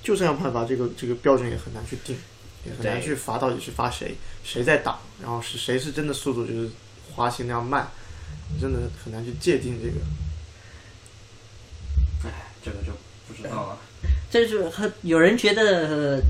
[0.00, 2.16] 就算要判罚，这个这个标准也很难去定，
[2.64, 6.70] 也很难去罚到底是罚谁，谁在挡，然后是谁是真的速度就是
[7.12, 7.90] 滑行那样慢，
[8.60, 9.96] 真的很难去界定这个。
[12.62, 12.92] 这个就
[13.26, 13.78] 不知道了。
[14.30, 16.20] 这就是很有人觉得、呃、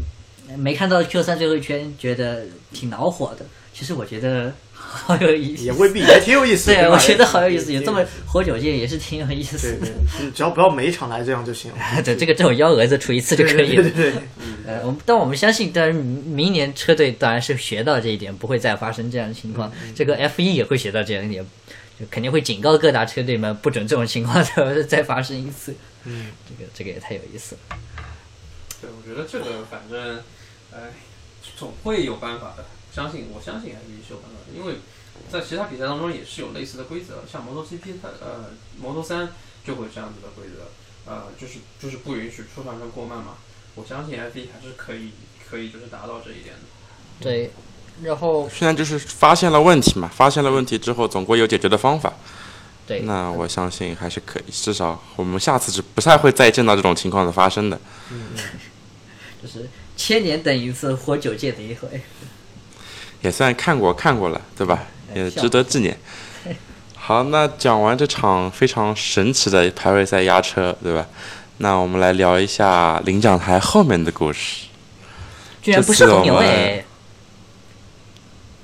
[0.56, 3.44] 没看到 Q 三最后一圈，觉得挺恼火的。
[3.72, 6.70] 其实我觉得好有意思，也未必，也挺有意思。
[6.74, 9.94] 对，我觉得好有意思，有这么活久见也是挺有意思对的。
[10.18, 11.78] 对，只要不要每一场来这样就行了。
[12.04, 13.82] 对，这个这种幺蛾子出一次就可以了。
[13.82, 14.22] 对 对对，
[14.66, 19.72] 呃，我们但我们相信，当然明年车队当然是学到这一点，不会再发生这样的情况。
[19.94, 21.46] 这个 F 一也会学到这样一点，
[21.98, 25.74] 就肯定会警告各大车队们，不准这种情况再再发生一次。
[26.04, 27.76] 嗯，这个这个也太有意思了。
[28.82, 30.18] 对，我觉得这个反正，
[30.72, 30.92] 哎，
[31.56, 32.64] 总会有办法的。
[32.92, 34.80] 相信我相信还是有办法的，因为
[35.30, 39.28] 在其他比赛当中也是有类似的规则，像摩托 GP 它呃摩托三
[39.64, 43.35] 就会这样子的规则，呃就是就是不允许出场车过慢嘛。
[43.76, 45.12] 我相信 F 一还是可以
[45.48, 46.62] 可以就是达到这一点的。
[47.20, 47.52] 对，
[48.02, 52.12] 然后现在就是发现了问题嘛，发现了问题之后，总归有解决的方法。
[52.88, 57.78] 对，那我相信还是可以，至少我们下次是不太会再见到这种情况的发生的。
[58.11, 58.33] 嗯
[59.40, 62.00] 就是千年等一次，活久见的一回。
[63.20, 64.86] 也算看过看过了，对吧？
[65.14, 65.94] 也值得纪念。
[66.96, 71.06] 好，那讲完这场非常神奇的排位赛压车，对吧？
[71.58, 74.68] 那我们来聊一下领奖台后面的故事。
[75.60, 76.82] 居然不是我们哎，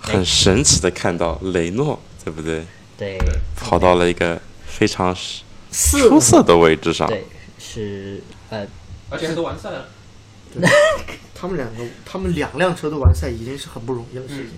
[0.01, 2.64] 很神奇的看到雷诺，对不对？
[2.96, 3.18] 对，
[3.55, 5.14] 跑到了一个非常
[5.70, 7.07] 四出色的位置上。
[7.07, 7.27] 对
[7.59, 8.66] 是呃
[9.11, 9.88] 而且都完赛了，
[11.38, 14.51] 他们两个，他们两辆车都完赛已经是很不容易的事情。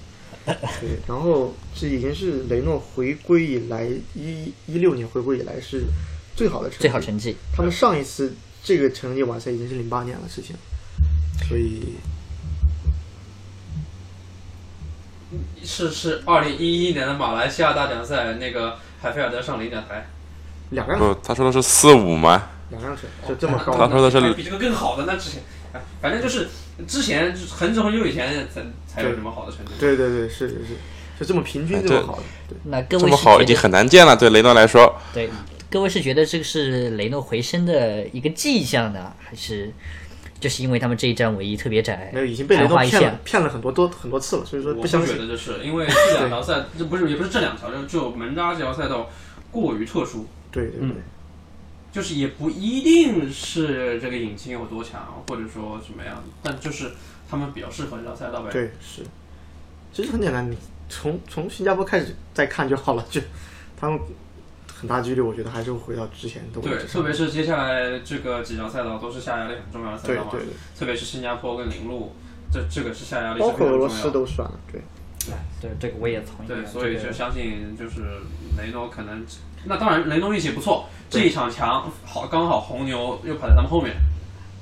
[0.81, 5.85] 对，然后这已经是雷诺回归以来一一六年回归以来是
[6.35, 6.83] 最好的成绩。
[6.83, 7.37] 最好成绩。
[7.55, 10.57] 他们上一次这个成绩完赛已经是零八年的事情，
[11.47, 11.97] 所以
[15.63, 20.09] 是是二零一一年的马来西亚大奖赛，那个海菲尔德上领奖台，
[20.71, 22.49] 两辆不，他说的是四五吗？
[22.71, 26.49] 两辆车就这么高他说的是比这个更好的那之前，哎 反正就是
[26.87, 29.73] 之前很久很久以前才才有什么好的成绩。
[29.79, 30.75] 对对对，是是是，
[31.19, 32.57] 就这么平均哎这这么好的，对。
[32.65, 34.97] 那各这么好已经很难见了，对雷诺来说。
[35.13, 35.29] 对
[35.71, 39.71] 各位是觉得这个是雷诺回升的一个迹象呢，还是
[40.41, 45.15] 就是因为他们这一站尾翼特别窄，没有，已经被雷诺骗了，骗了很多多很多次了，所以说我不相信。
[45.15, 49.11] 觉得就是因为这两 条赛，这不是也不是这两条，就就门扎这条赛道
[49.51, 50.97] 过于特殊，对对对，
[51.91, 56.93] 就是也不一定是这个引擎有多强，或者说怎么样，但就是
[57.29, 58.51] 他们比较适合这条赛道呗。
[58.53, 59.03] 对是，
[59.93, 60.57] 其实很简单，你
[60.89, 63.21] 从从新加坡开始再看就好了，就
[63.77, 63.99] 他们
[64.73, 72.13] 很大几率，我觉得还是会回到之前的对，特别是接下来这个几条赛道都是下压力很重要的赛道嘛对对，对，特别是新加坡跟零路，
[72.53, 73.89] 这这个是下压力包括俄罗。
[73.89, 74.81] 斯都算了，对。
[75.61, 76.55] 对这个我也同意啊。
[76.55, 78.03] 对，所以就相信就是
[78.57, 79.25] 雷诺可能，
[79.65, 83.95] 那当然雷诺运气不错，这一场强好刚好红牛又跑在他们后面，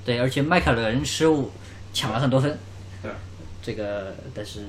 [0.05, 1.51] 对，而且迈凯伦失误
[1.93, 2.59] 抢了很多分。
[3.03, 3.11] 对，
[3.63, 4.61] 这个但是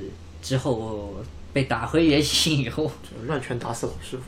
[0.42, 1.16] 之后
[1.54, 4.24] 被打回原形以后，就乱拳打死老师傅。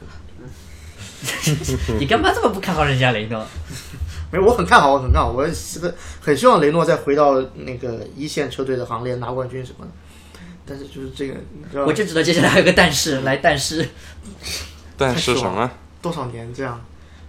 [1.99, 3.45] 你干嘛这么不看好人家雷诺？
[4.31, 9.91] 没有，我很看好，我很看好，我是很希望雷诺再回到那个一线车队的行列拿冠军什么的。
[10.69, 13.89] 但是就是这个，你知道我就知道接下来还有个但是，来但是，
[14.95, 15.69] 但是什么？
[15.99, 16.79] 多少年这样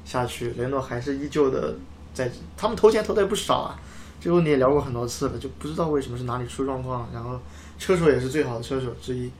[0.04, 1.74] 下去，雷诺还是依旧的
[2.12, 3.80] 在，他们投钱投的也不少啊。
[4.20, 7.40] 这个问题也聊过很多次了，就不知道为什么是哪里出状况，然后
[7.78, 9.30] 车手也是最好的车手之一，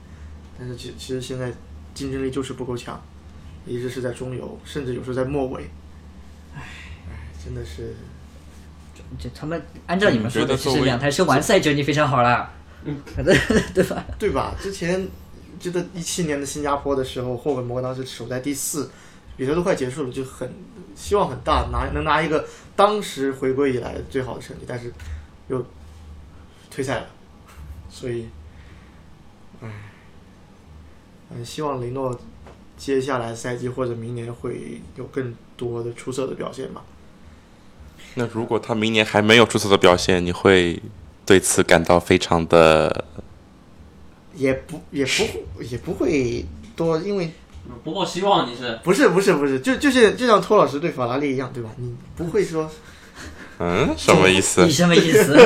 [0.59, 1.53] 但是其其实现在
[1.93, 2.99] 竞争力就是不够强，
[3.67, 5.69] 一直是在中游，甚至有时候在末尾，
[6.57, 6.63] 唉，
[7.45, 7.95] 真的是。
[9.19, 12.49] 就他们按照你们说的，其实两台车完赛就已经非常好了，
[12.85, 13.37] 嗯，对
[13.75, 14.05] 对吧？
[14.19, 14.55] 对吧？
[14.61, 15.07] 之前
[15.59, 18.91] 记得一七年的新加坡的时候，霍本摩当时守在第四，
[19.37, 20.51] 比赛都快结束了，就很
[20.97, 24.93] 希望很大，拿能拿一个当时回归以来最好的成绩，但是
[25.49, 25.65] 又
[26.71, 27.07] 退赛了，
[27.91, 28.29] 所以，
[29.61, 29.69] 唉，
[31.31, 32.19] 嗯，希望雷诺
[32.79, 36.83] 接下来赛季或者明年会有更多的出色的表现吧。
[38.15, 40.81] 那如果他明年还没有出色的表现，你会
[41.27, 43.05] 对此感到非常的
[44.35, 47.33] 也不也不也不会多，因为
[47.85, 51.71] 不抱希望你是不是不是不是，就就是就像托老师对法拉利一样，对吧？
[51.77, 52.69] 你不会说
[53.59, 54.71] 嗯什么意思你？
[54.73, 55.37] 什么意思？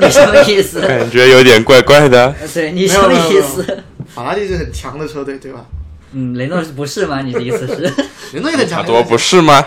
[0.00, 0.80] 你什么意思？
[0.80, 2.32] 感觉有点怪怪的。
[2.54, 3.82] 对你什么意思？
[4.14, 5.66] 法拉利是很强的车队，对吧？
[6.12, 7.20] 嗯，雷诺不是吗？
[7.22, 7.82] 你的意思是？
[8.32, 9.64] 雷诺也很强，多不是吗？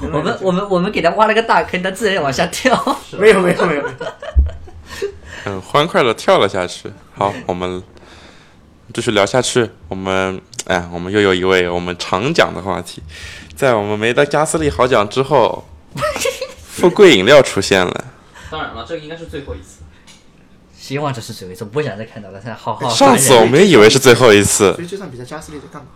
[0.00, 2.74] 我们我们我们给他挖了个大坑，他自然往下跳。
[3.18, 3.96] 没有没有没有，没有
[5.44, 6.90] 很欢快的跳了下去。
[7.14, 7.82] 好，我们
[8.94, 9.70] 继续聊下去。
[9.88, 13.02] 我们哎，我们又有一位我们常讲的话题，
[13.54, 15.62] 在我们没得加斯利好奖之后，
[16.66, 18.04] 富贵饮料出现了。
[18.50, 19.82] 当然了，这个应该是最后一次。
[20.74, 22.40] 希望这是最后一次，不想再看到了。
[22.40, 22.88] 现在好好。
[22.88, 25.88] 上次我们也以为是最后一次所，以这场比赛加斯利在干嘛？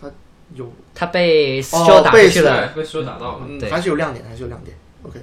[0.00, 0.10] 他
[0.54, 3.46] 有他被哦 Stroll 打去了，对，被说打到了。
[3.48, 4.76] 嗯对还是有亮点，还是有亮点。
[5.04, 5.20] OK，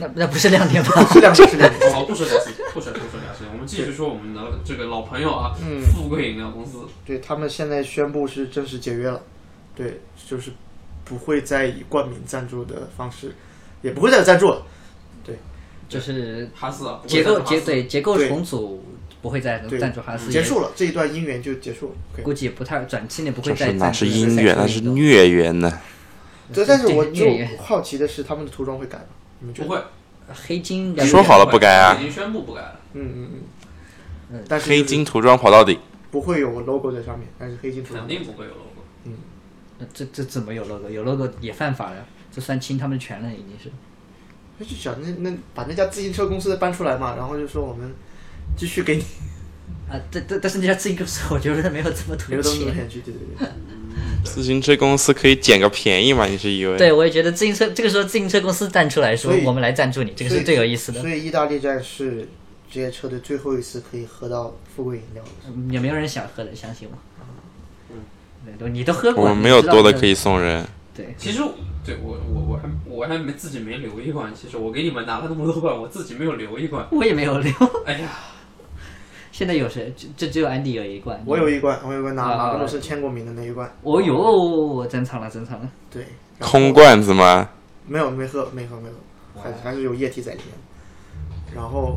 [0.00, 0.90] 那那不是亮点吗？
[1.12, 1.92] 是亮点是亮点。
[1.92, 6.78] 好，不说加斯，不说不说加斯，我们继续说我们的这个老朋友啊，嗯富贵饮料公司。
[7.04, 9.22] 对他们现在宣布是正式解约了，
[9.76, 10.52] 对，就是
[11.04, 13.34] 不会再以冠名赞助的方式，
[13.82, 14.62] 也不会再有赞助了。
[15.22, 15.38] 对
[15.88, 18.82] 就是哈斯啊，不结构结对结构重组
[19.20, 22.22] 不会再对赞助哈斯，结束了这一段姻缘就结束了。
[22.22, 25.80] 估计也不太短期内不会再赞助赛姻缘，那是运动孽缘呢？
[26.52, 27.24] 对，但是我就
[27.62, 29.04] 好奇的是，他们的涂装会改吗？
[29.40, 29.68] 你们觉得？
[29.68, 29.82] 不会，
[30.32, 32.80] 黑金说好了不改啊已经宣布不改了。
[32.94, 33.30] 嗯嗯
[34.32, 34.44] 嗯。
[34.48, 35.78] 但是黑金涂装跑到底，
[36.10, 38.66] 不会有 logo 在上面，但是黑金涂装肯定不会有 logo。
[39.78, 40.88] 那这这怎么有 logo？
[40.88, 43.70] 有 logo 也犯法了，这算侵他们权了，已经是。
[44.58, 47.90] 那就想那那把那家自行车公司搬出来嘛，然后就说我们
[48.56, 49.02] 继续给你
[49.88, 52.60] 啊，但但但是那家自行车，我觉得没有这么没有多钱。
[52.60, 53.48] 这么多钱去，对对对。
[54.24, 56.26] 自行车公司可以捡个便宜吗？
[56.26, 56.76] 你是以为？
[56.76, 61.08] 对，我也觉得自行车这个时候自行车公司站出来说我们来赞助你，这个是最有意思的所。
[61.08, 62.28] 以意大利站是
[62.70, 65.24] 这些车队最后一次可以喝到富贵饮料
[65.70, 66.96] 也没有人想喝的，相信我。
[68.44, 70.12] 对，都你都喝过，我们没有多的可以。
[70.12, 70.66] 以送人。
[70.96, 71.40] 对，其实
[71.84, 76.86] 对我我我还我还没自己没留一罐，其实我给你们拿了那么多罐，我自己没有留一罐。
[76.90, 77.52] 我也没有留。
[77.86, 78.08] 哎呀，
[79.40, 79.90] 现在有谁？
[79.96, 81.18] 就就只有安迪有一罐。
[81.24, 85.66] 我有一罐，我有一罐拿啊马格努斯签过名的那一罐，哦呦，珍藏了，珍藏了。
[85.90, 86.04] 对，
[86.38, 87.48] 空罐子吗？
[87.86, 91.56] 没有没喝没喝没喝，还还是有液体在里面。
[91.56, 91.96] 然后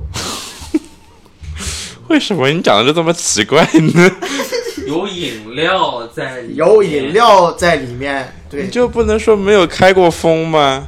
[2.07, 4.11] 为什么你讲的就这么奇怪呢？
[4.87, 10.87] 有饮料在里面有饮，料在里面，对你，就不能说没有开过封吗？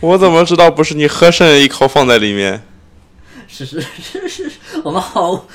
[0.00, 2.60] 我怎么知道不是你喝剩一口放在里面？
[3.64, 5.46] 是是是是，我们好，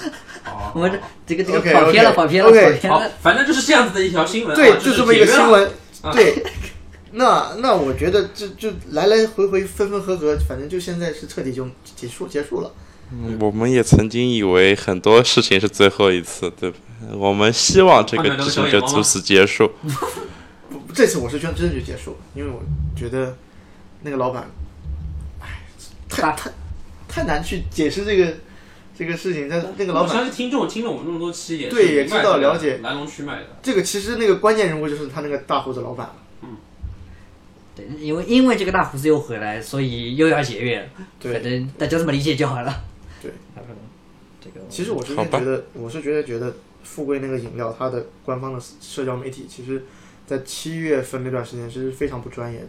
[0.74, 4.56] 我们这这个这个跑偏了，跑偏了，OK 好跑偏了。，反正就是这样子的一条新闻。
[4.56, 5.26] 对，就这么一个。
[5.28, 5.72] 新闻，
[6.14, 6.44] 对。
[7.14, 12.72] 那那我觉得就就来来回回分分合合，反正就现在是彻底就结束结束了。
[13.12, 16.78] 嗯我们也曾经以为很多事情是最后一次，对吧？
[17.18, 19.70] 我们希望这个事情就就此结束。
[20.94, 22.64] 这次我是真真的就结束了，因为我
[22.96, 23.36] 觉得
[24.04, 24.50] 那个老板，
[25.42, 25.62] 哎，
[26.08, 26.50] 太太
[27.12, 28.34] 太难去解释这个
[28.98, 29.50] 这个事情。
[29.50, 33.48] 但那个老板，我相信听众听了我们这么多期也对也知道了解来龙去脉的。
[33.62, 36.16] 这个其实那个关键人物就是他那个大胡子老板了。
[37.74, 40.90] 对，因为因为这个大胡子又回来，所以又要解约。
[41.20, 42.84] 对反正大家这么理解就好了。
[43.22, 43.32] 对，
[44.42, 49.82] 这个其实我这好吧边觉得，我是觉得觉得富贵那个饮料，它的官方的社交媒体，其实，
[50.28, 52.68] 在七月份那段时间是非常不专业的，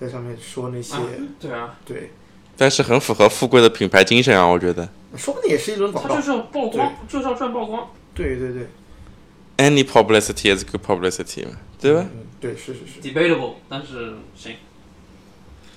[0.00, 1.00] 在上面说那些，啊
[1.38, 2.10] 对啊，对，
[2.56, 4.88] 但是很符合富贵的品牌精神啊，我觉得。
[5.16, 6.22] 说不定也是一轮广告他就。
[6.24, 7.90] 是要曝光，就是要赚曝光。
[8.14, 8.66] 对对对
[9.58, 12.06] ，Any publicity is good publicity 嘛，对吧？
[12.14, 14.54] 嗯，对，是是是，debatable，但是行，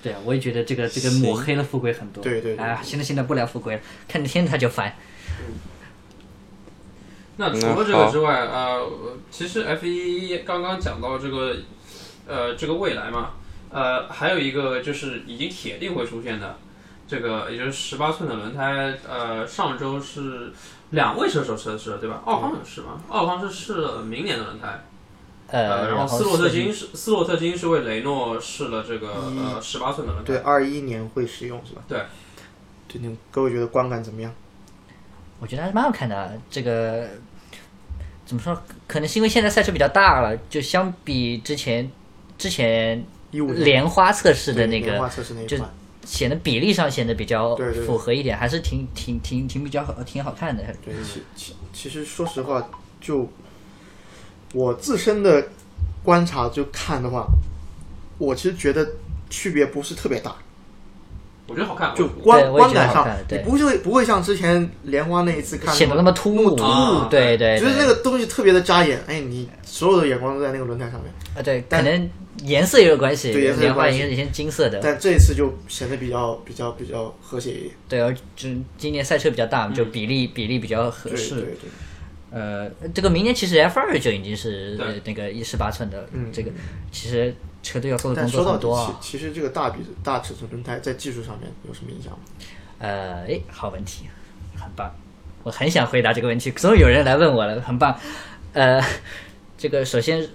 [0.02, 2.22] 对啊，我也觉得这个这个抹黑了富贵很多。
[2.22, 4.94] 对对对啊，现在现在不聊富贵了，看见天他就烦。
[7.38, 8.90] 那除了这个之外，呃，
[9.30, 11.56] 其实 F 一刚刚讲到这个，
[12.26, 13.32] 呃，这个未来嘛，
[13.70, 16.58] 呃，还有一个就是已经铁定会出现的，
[17.08, 20.52] 这个也就是十八寸的轮胎，呃，上周是
[20.90, 22.20] 两位车手测试了，对吧？
[22.24, 23.00] 奥康有试吗？
[23.08, 24.84] 奥康是试了明年的轮胎，
[25.48, 31.82] 呃，然后斯洛特金是是斯洛特金是为雷诺试了这个呃十八寸的轮胎，对，二一年会使用是吧？
[31.88, 31.98] 对。
[32.88, 34.32] 对，你们各位觉得观感怎么样？
[35.40, 36.40] 我觉得还是蛮好看的。
[36.48, 37.08] 这个
[38.24, 38.56] 怎么说？
[38.86, 41.90] 可能是因为现在赛车比较大了，就相比之前
[42.38, 45.68] 之前莲花测试的那个莲花，测试那一就款，
[46.06, 50.62] 显得比例上显得比较符合一点，还是挺挺挺挺比较好挺好看的。
[50.82, 52.66] 对，其其其实说实话，
[53.00, 53.28] 就
[54.54, 55.48] 我自身的
[56.02, 57.26] 观察就看的话，
[58.18, 58.88] 我其实觉得
[59.28, 60.36] 区别不是特别大，
[61.48, 63.38] 我觉得好看，就我观观感上对。
[63.38, 72.10] 你不会不会像之前莲花那一次看显得那么突兀突啊兀，对对，就是那个东西特别的扎眼，哎，你所有的眼光都在那个轮胎上面，啊，对，可能
[72.42, 77.70] 颜色也有关系，对颜色有莲花关系也有些金色的，但这一次就显得比较比较比较和谐一点。
[77.88, 81.36] 对，而就今年赛车比较大，就比例比例比较合适。
[81.36, 81.70] 对对对，
[82.32, 86.26] 呃，这个明年其实 F 二就已经是那个一十八寸的，嗯。
[86.32, 86.50] 这个
[86.90, 88.98] 其实车队要做的工作很多啊。
[89.00, 92.18] 其其实这个大比大尺寸轮胎在技术上面有什么影响吗？
[92.78, 94.04] 呃，哎，好问题，
[94.54, 94.94] 很棒，
[95.42, 97.98] 我很想回答这个问题，总有人来问我了，很棒。
[98.52, 98.82] 呃，
[99.56, 100.28] 这个首先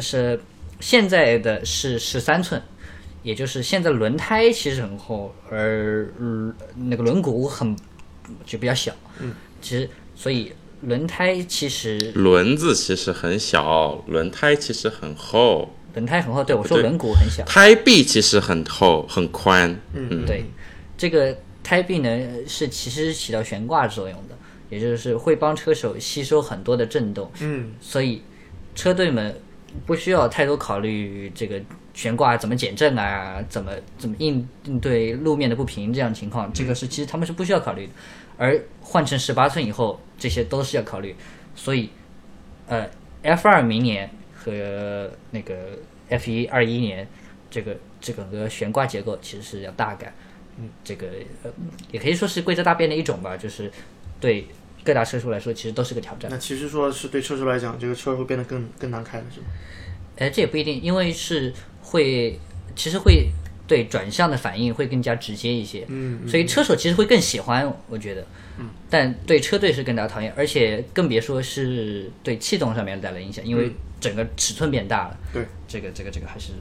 [0.00, 0.40] 是
[0.80, 2.62] 现在的是十三寸，
[3.22, 7.76] 也就是现在轮胎其实很厚，而、呃那个轮毂很
[8.46, 8.92] 就比较小。
[9.18, 17.44] 嗯，其实所以轮胎其实轮子其实很小，轮胎其实很厚，轮胎很厚，对我说轮毂很小。
[17.44, 19.76] 胎壁其实很厚很宽。
[19.92, 20.44] 嗯，对，
[20.96, 22.08] 这个胎壁呢
[22.46, 24.36] 是其实起到悬挂作用的，
[24.70, 28.22] 也就是会帮车手吸收很多的震动，嗯，所以
[28.76, 29.34] 车队们
[29.84, 31.60] 不需要太多考虑这个
[31.94, 37.92] 悬挂怎么减震啊，怎么怎么应应对路面的不平这样情况，这个是其实他们是不需要考虑的。
[38.36, 41.16] 而换成十八寸以后，这些都是要考虑，
[41.56, 41.90] 所以
[42.68, 42.88] 呃
[43.22, 44.08] ，F 二明年
[44.50, 47.06] 和那个 F 一二一年
[47.50, 50.14] 这个这整个悬挂结构其实是要大改。
[50.58, 51.06] 嗯，这个
[51.42, 51.50] 呃
[51.92, 53.70] 也可以说是规则大变的一种吧，就是
[54.20, 54.46] 对
[54.82, 56.30] 各大车手来说其实都是个挑战。
[56.30, 59.46] 那其实说是对车手来讲，这个车会变得更更难开了，是吗？
[60.16, 62.38] 哎，这也不一定，因为是会，
[62.74, 63.28] 其实会
[63.68, 68.26] 对转向的反应会更加直接一些，嗯，所以车手其实会更喜欢，我觉得，
[68.58, 76.52] 嗯，但对车队是更加讨厌，而且更别说是对气动上面带来影响，因为整个尺寸变大了，对，这个这个这个还是，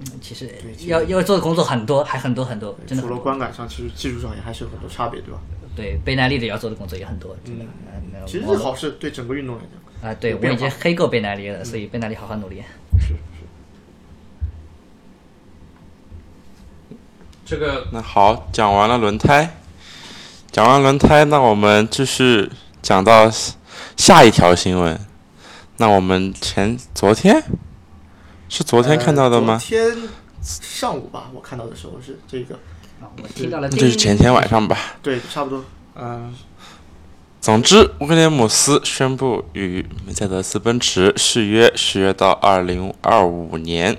[0.00, 0.50] 嗯其实
[0.86, 5.40] 要要做的工作很多，还很多很多，真的除了观感上，其实技术上也还是有很多差别，对吧？
[5.76, 8.26] 对贝耐力的要做的工作也很多，真的，嗯。
[8.26, 10.10] 其实好事，对整个运动来讲。
[10.10, 12.62] 啊，对我已经黑够贝耐力了，所以贝耐力好好努力。
[12.98, 13.14] 是是。
[17.48, 19.56] 这个那好，讲完了轮胎，
[20.52, 22.50] 讲完轮胎，那我们继续
[22.82, 23.32] 讲到
[23.96, 25.00] 下一条新闻。
[25.78, 27.42] 那我们前昨天
[28.50, 29.54] 是昨天看到的吗？
[29.54, 30.08] 呃昨天
[30.42, 32.54] 上午吧，我看到的时候是这个，
[33.00, 34.76] 啊我听到了那就是前天晚上吧。
[35.02, 35.64] 对，差不多。
[35.94, 36.34] 嗯、
[37.40, 43.96] 总之，威廉姆斯宣布与梅赛德斯奔驰续约，续约到二零二五年。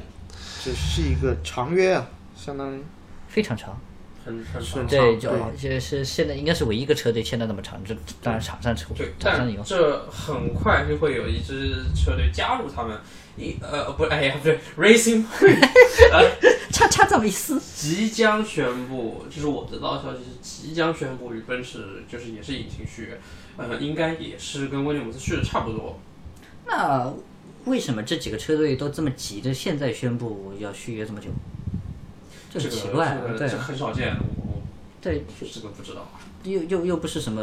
[0.63, 2.05] 这是一个长约啊，
[2.37, 2.83] 相当于
[3.29, 3.79] 非常长。
[4.25, 9.63] 很很长对，就对就是现在应该是唯一一个车队签的那么长，这当然场上车对，但场上有。
[9.63, 12.99] 这很快就会有一支车队加入他们。
[13.37, 15.23] 一呃不，哎呀不对，Racing
[16.71, 17.57] 差差这么一丝。
[17.57, 23.21] 即将宣布，就是我得到的消息是即将宣布与奔驰就是也是引擎续约，
[23.55, 25.97] 呃，应该也是跟威廉姆斯续的差不多。
[26.65, 27.13] 那
[27.63, 31.29] 为什么这几个车队都这么急着现在宣布要续约这么久？
[32.49, 34.61] 这奇怪啊，这个这对啊很少见，我
[35.01, 36.09] 对，我这个不知道。
[36.43, 37.41] 又又又不是什么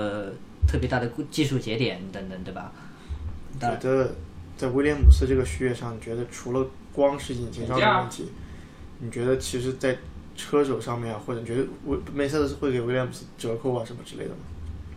[0.67, 2.73] 特别大的技术节点等等，对吧？
[3.61, 4.15] 觉得
[4.57, 8.31] 在威廉姆斯这个续约上，你觉得除了光是引擎上的问题，
[8.99, 9.97] 你觉得其实，在
[10.37, 14.37] 车手上面啊，或者你觉得威梅赛德斯会给威廉姆斯折扣啊什么之类的吗？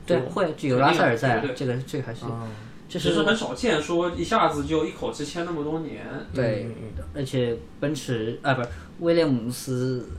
[0.05, 2.47] 对，会就有拉塞尔在，这个这个还是啊，
[2.89, 6.05] 就是只是很少见说一下子就一口气签那么多年。
[6.33, 6.67] 对
[7.13, 8.69] 而且奔驰啊，不是
[8.99, 10.09] 威廉姆斯，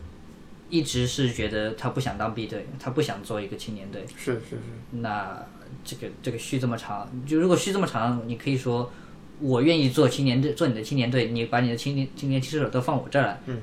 [0.71, 4.07] 一直是觉得他不想当 B 队，他不想做一个青年队。
[4.16, 4.59] 是是是，
[4.93, 5.45] 那
[5.85, 8.91] 这个这个续这么长，就如果续这么长，你可以说
[9.41, 13.43] 我愿意做青年队，做你的青年队，你把你的青年青年车手都放我这儿来。
[13.47, 13.59] 嗯，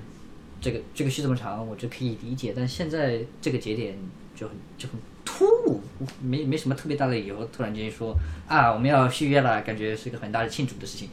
[0.59, 2.53] 这个这个续这么长，我就可以理解。
[2.55, 3.97] 但现在这个节点
[4.35, 5.81] 就很就很突兀，
[6.21, 8.15] 没没什么特别大的理由，突然间说
[8.47, 11.09] 啊我们要续约了，感觉是一个很大的庆祝的事情。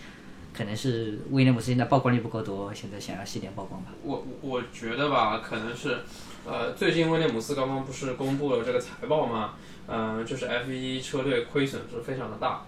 [0.56, 3.88] 可能是威廉姆斯现在曝光率不够多，现在想要吸点曝光吧。
[4.04, 5.98] 我我我觉得吧，可能是，
[6.46, 9.54] 呃，最近威廉姆斯刚刚不是公布了这个财报吗？
[9.88, 12.62] 嗯、就是 F 1车队亏损是非常的大，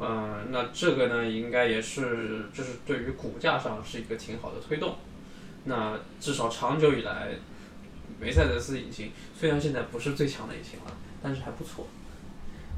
[0.00, 4.94] 嗯、那这个呢，应该也是就是对于股价上是一个挺好的推动。
[5.64, 7.30] 那至少长久以来，
[8.22, 11.86] 梅赛德斯引擎虽然现在不是最强的引擎了，但是还不错。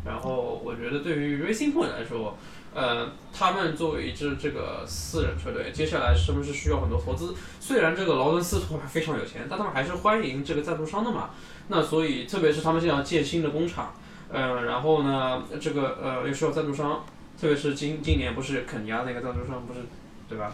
[0.07, 2.37] 然后我觉得对于 Racing Point 来说，
[2.75, 7.35] 呃，他们作为一支这个私人车队，接下来是不是需要很多投资？
[7.61, 11.31] 虽然这个劳伦斯托还非常有钱，但他们还是欢迎这个赞助商的嘛。
[11.69, 13.95] 那所以，特别是他们现在要建新的工厂，
[14.31, 17.05] 嗯、然后呢，这个呃又需要赞助商，
[17.41, 19.81] 特别是今今年不是肯尼亚那个赞助商不是，
[20.29, 20.53] 对吧？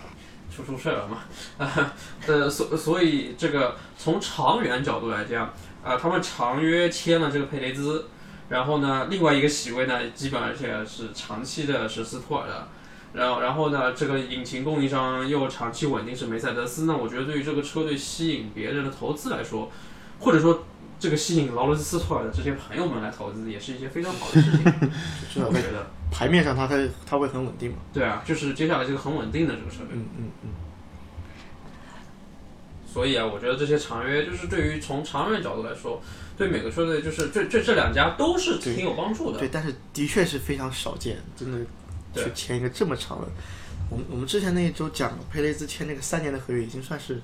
[0.50, 1.18] 出出事儿了嘛，
[1.58, 1.94] 啊，
[2.26, 8.06] 呃，所所以这个从长远角度来讲，啊、他们长约签了这个佩雷兹，
[8.48, 12.68] 然后呢，另外一个席位呢，基本上现在是长期的是斯托尔的，
[13.12, 19.70] 然后然后呢，这个引擎供应商又长期稳定是梅赛德斯，那我觉得对于这个车队吸引别人的投资来说，
[20.18, 20.64] 或者说
[21.00, 24.64] 这个吸引劳伦斯托尔的这些朋友们来投资，也是一件非常好的事情，
[25.32, 25.90] 至少我觉得。
[26.12, 26.76] 牌面上它它
[27.06, 27.78] 它会很稳定嘛。
[27.92, 30.50] 对啊，就是接下来这个很稳定的这个设备，嗯嗯嗯，
[32.86, 36.02] 所以啊，我觉得这些长约就是对于从长远角度来说，
[36.36, 39.38] 对每个车队就是这这这两家都是挺有帮助的。
[39.38, 41.58] 对，但是的确是非常少见，真的
[42.12, 43.28] 对去签一个这么长的。
[43.88, 47.20] 我们我们之前那一周讲佩雷兹签那个三年的合约，已经算是，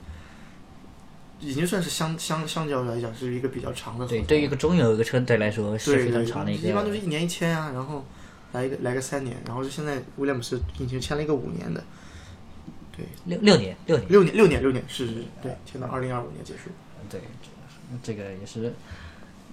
[1.41, 6.69] 已经算是相相相较来讲是一个比较长的对，对于一个中游一个车队来说是对非常长的一个。
[6.69, 8.05] 一般都是一年一签啊，然后
[8.53, 11.85] 来一个来个三年，然后就现在威廉姆斯已经签了一个五年的，
[12.97, 14.09] 对，六六年六年。
[14.09, 16.71] 六年六年六年是是对，签到二零二五年结束。
[17.09, 17.21] 对，
[18.03, 18.75] 这个也是，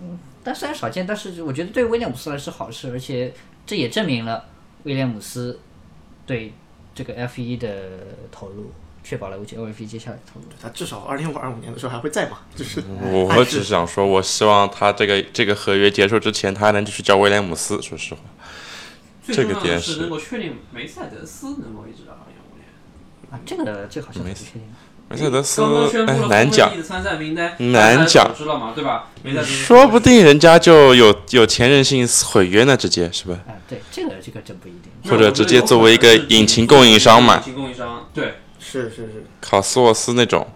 [0.02, 3.32] 嗯，但虽然少见，但是我觉得对威廉姆斯来说是好事，而且
[3.66, 4.46] 这也证明了
[4.84, 5.60] 威廉姆斯
[6.26, 6.54] 对
[6.96, 7.90] 这个 F 一的
[8.32, 8.72] 投入，
[9.04, 10.46] 确保了 LV 接下来的投入。
[10.62, 12.82] 他至少二零五二五年的时候还会在嘛，就是
[13.12, 17.82] 我只想说，我希望他这个这个合约结束之前，他还能继续叫威廉姆斯。
[17.82, 18.22] 说实话，
[19.26, 22.66] 最重要的这个点是是能够确定梅赛德斯能够一直到二零五年。
[23.32, 24.64] 啊，这个这个好像没不确定。
[25.10, 25.62] 梅赛德斯
[26.08, 26.72] 哎难讲
[27.72, 29.10] 难讲知道吗，对吧？
[29.44, 33.38] 说不定人家就有有钱任性毁约呢，直接是吧？
[33.46, 35.12] 啊，对，这个这个真不一定。
[35.12, 38.36] 或者直接作为一个引擎供应商嘛引擎供应商，对。
[38.82, 40.48] 是是是，考斯沃斯那种，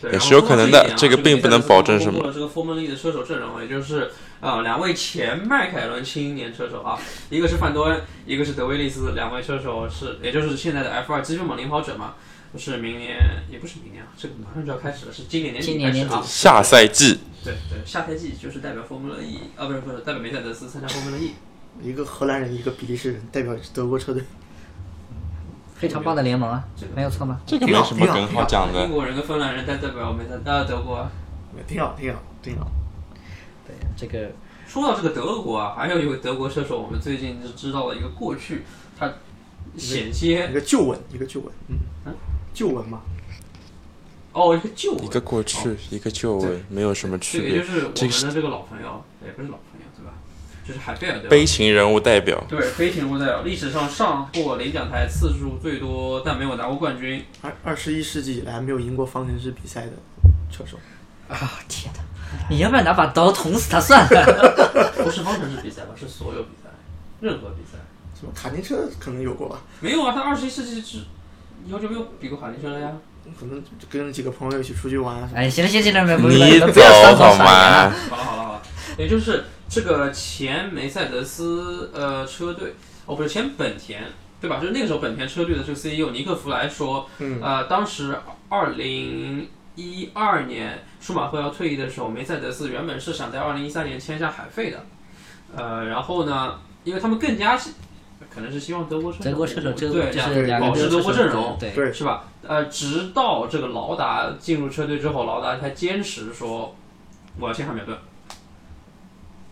[0.00, 4.10] 对也是有可能的这啊这个并不能保证什么这个 Formula E 的车手阵容，也就是
[4.40, 6.98] 啊两位前迈凯伦青年车手啊，
[7.30, 12.14] 一个是范多恩，一个是德威利斯，两位车手是也就是现在的 F 二积分榜领跑者嘛。
[12.56, 13.18] 是明年，
[13.52, 16.22] 也不是明年啊，这个马上就要开始了，是今年年底开始啊。
[16.24, 21.34] 下赛季对对，下赛季就是代表 Formula E 啊，不是不是代表梅赛德斯参加 Formula E。
[21.82, 24.22] 一个荷兰人，一个比利时人，代表德国车队。
[25.78, 26.62] 非常棒的联盟啊，
[26.94, 27.40] 没有错吗？
[27.46, 28.94] 这个没什么梗好讲的英的。
[28.94, 31.10] 国人跟芬兰人代代表梅赛呃德国啊。
[31.66, 32.70] 挺好，挺好，挺好。
[33.66, 34.30] 对，这个
[34.66, 38.62] 说到这个德国啊，还有一位德国射手，我们最近就知道了一个过去，
[38.98, 39.12] 他
[39.76, 41.76] 险些一个旧闻，一个旧闻，嗯
[42.06, 42.14] 嗯，
[42.52, 43.00] 旧闻嘛，
[44.32, 47.72] 哦一个旧闻一个过去，一个旧闻，没有什么区别这个就。
[47.72, 49.77] 是我这个是们的这个老朋友，也不是老朋友？
[50.68, 51.28] 就是海贝尔对吧？
[51.30, 57.24] 悲情人物代表，对悲情人物代表，历史上上过领奖台次数最多，但没有拿过冠军。
[57.40, 59.92] 二二十一世纪以来没有赢过方程式比赛的
[60.52, 60.76] 车手。
[61.26, 62.00] 啊，天哪！
[62.50, 64.92] 你要不要拿把刀捅死他算了？
[65.02, 65.94] 不是方程式比赛吧？
[65.98, 66.68] 是所有比赛，
[67.20, 67.78] 任何比赛。
[68.18, 69.60] 什么卡丁车可能有过吧？
[69.80, 70.98] 没有啊，他二十一世纪是
[71.66, 72.92] 以后就没有比过卡丁车了呀。
[73.38, 75.38] 可能跟几个朋友一起出去玩啊什么。
[75.38, 77.90] 哎，行了行了行了，不你不走要伤好口撒盐了。
[77.90, 77.96] 吗？
[78.10, 78.62] 好了好了好了，
[78.96, 82.74] 也就是这个前梅赛德斯呃车队，
[83.06, 84.02] 哦不是前本田
[84.40, 84.58] 对吧？
[84.60, 88.16] 就是那个时候本田车队的这个 CEO 尼克弗莱说，嗯，呃，当时
[88.48, 94.84] 二零一二年舒马赫要退役的时候，梅赛德斯原本是想在二零一三年签下海费的，
[95.54, 97.70] 呃，然后呢，因为他们更加是
[98.32, 102.24] 可能是希望德国车手德国车手对这样保持德国阵容，对，对，是吧？
[102.46, 106.74] 呃，直到这个劳达进入车队之后，劳达才坚持说
[107.38, 107.98] 我要签汉密尔顿。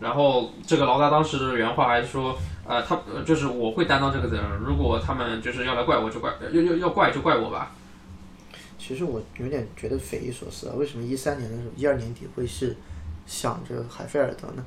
[0.01, 7.73] 然后这个劳达当时的原话还是说，呃，他呃就是我会担当这个责任，如果他们就是要来怪我就怪，要要要怪就怪我吧。
[8.79, 12.77] 其实我有点觉得匪夷所思啊，为什么一三年的时候，一二年底会是
[13.27, 14.65] 想着海菲尔德呢？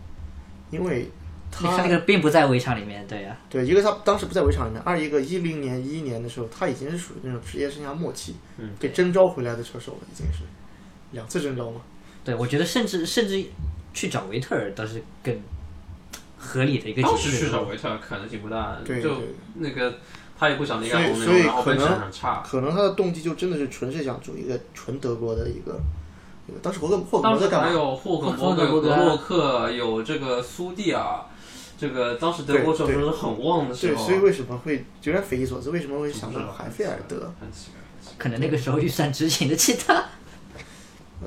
[0.71, 1.09] 因为
[1.51, 10.43] 他那个并不在围场里面，对呀、对一个他当时不在围场里面，二一个一零年一一年的时候，他已经是属于那种职业生涯末期，嗯，被征召回来的车手了，已经是
[11.11, 11.81] 两次征召嘛。
[12.23, 13.43] 对，我觉得甚至甚至
[13.93, 15.39] 去找维特尔倒是更
[16.37, 17.61] 合理的一个解释时去找。
[17.63, 19.11] 维特尔可能性不大，就对就，
[19.55, 19.95] 那个
[20.37, 22.43] 他也不想离开红牛，所以所以然后很差。
[22.45, 25.79] 可能他的动机就真的是纯是想组一个纯德国的一个，
[26.61, 27.67] 当时霍肯霍根当时在干嘛？
[27.67, 31.25] 还有霍肯伯格、有霍肯伯格格洛克，有这个苏蒂尔，
[31.77, 35.71] 这个当时德国是很旺的时对，候，所以为什么会有点匪夷所思？
[35.71, 37.31] 为什么会想到海菲尔德？
[38.17, 40.05] 可能那个时候预算执行的其他。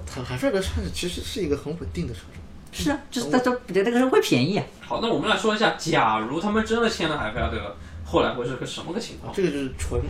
[0.07, 2.41] 他海菲尔德算是其实是一个很稳定的车手。
[2.73, 4.65] 是啊，就是他都比那个时候会便宜啊。
[4.81, 9.33] 好，那我们来说一下，假如他们真的签了海菲尔德，后来会是个什么个情况？
[9.35, 10.01] 这个就是纯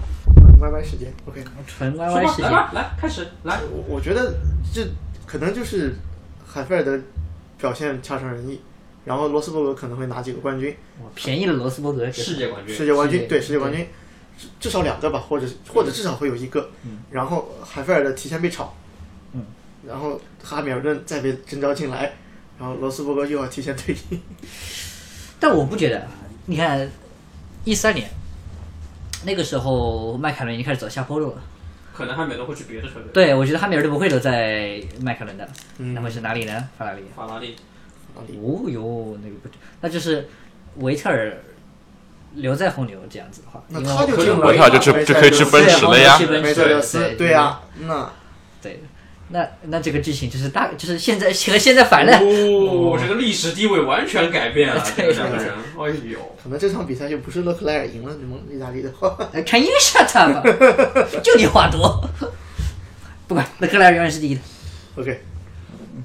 [0.61, 1.13] YY 时间。
[1.27, 4.35] OK，纯说 YY 吧，事件，来吧，来开始，来，我我觉得
[4.73, 4.87] 这
[5.27, 5.95] 可能就是
[6.47, 6.99] 海菲尔德
[7.59, 8.61] 表现差强人意，
[9.05, 10.77] 然后罗斯伯格可能会拿几个冠军，
[11.17, 12.11] 便宜了罗斯伯格。
[12.13, 13.87] 世界冠军世界冠军，对世界冠军，
[14.39, 16.71] 至至少两个吧，或者或者至少会有一个。
[17.11, 18.73] 然后海菲尔德提前被炒，
[19.33, 19.45] 嗯，
[19.87, 22.13] 然后哈密尔顿再被征召进来，
[22.59, 24.21] 然后罗斯伯格又要提前退役。
[25.41, 26.07] 但我不觉得，
[26.47, 26.91] 你看，
[27.65, 28.09] 一三年
[29.25, 31.43] 那个时候，迈凯伦已经开始走下坡路了。
[31.93, 35.47] 可能汉密尔顿会去别的车队，对，我觉得汉密尔顿不会留在迈凯伦的，
[35.77, 36.69] 嗯那会是哪里呢？
[36.79, 37.03] 法拉利。
[37.15, 37.55] 法拉利，
[38.15, 38.23] 哦
[38.71, 39.49] 哟，那个不，
[39.83, 40.27] 那就是
[40.77, 41.37] 维特尔
[42.35, 46.41] 留在红牛这样子的话，那因为他就进了维特尔就去就可以去奔驰了呀对。
[46.41, 48.11] 梅赛德斯，对对呀，那
[48.63, 48.83] 对，
[49.33, 52.13] 那那这个剧情就是大，就是现在和现在反了。
[52.19, 60.47] 哦，这个历史地位完全改变了，这对两个人，哎呦，可能这场比赛就不是勒克莱尔赢了，你们意大利的话，哎，Can you shut up？
[61.23, 62.05] 就你话多。
[63.27, 64.41] 不管，勒克莱尔永远是第一的
[64.97, 65.23] ，OK，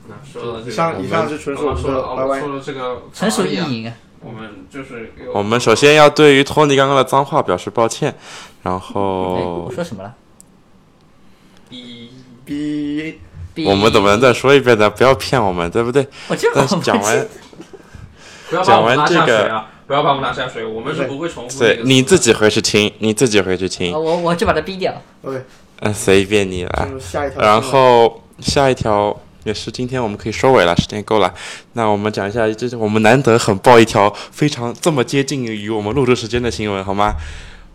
[0.08, 3.94] 那说到这个，以上是纯属说了，说了这个纯属意淫啊。
[4.22, 8.16] 我们就是我们首先要对于托尼刚刚的脏话表示抱歉，
[8.64, 10.16] 然哎，后我说什么了？
[11.70, 12.07] 一
[12.48, 14.90] 比我们怎么能再说一遍呢？
[14.90, 16.08] 不要骗我们，对不对？
[16.28, 17.28] 我就但是讲完，
[18.50, 19.70] 不要把我们拉下讲完这个水啊！
[19.88, 24.94] 不要把我们拉下水，我们是不会重复的对你自己回去听，你自己回去听啊，我我就把它逼掉。
[25.24, 25.42] OK，
[25.80, 26.90] 嗯，随便你了。
[27.38, 31.34] 然后下一条也是今天我们可以收尾了，时间够了。
[31.74, 37.16] 那我们讲一下，这是我们难得很爆一条非常这么接近于我们录制时间的新闻，好吗？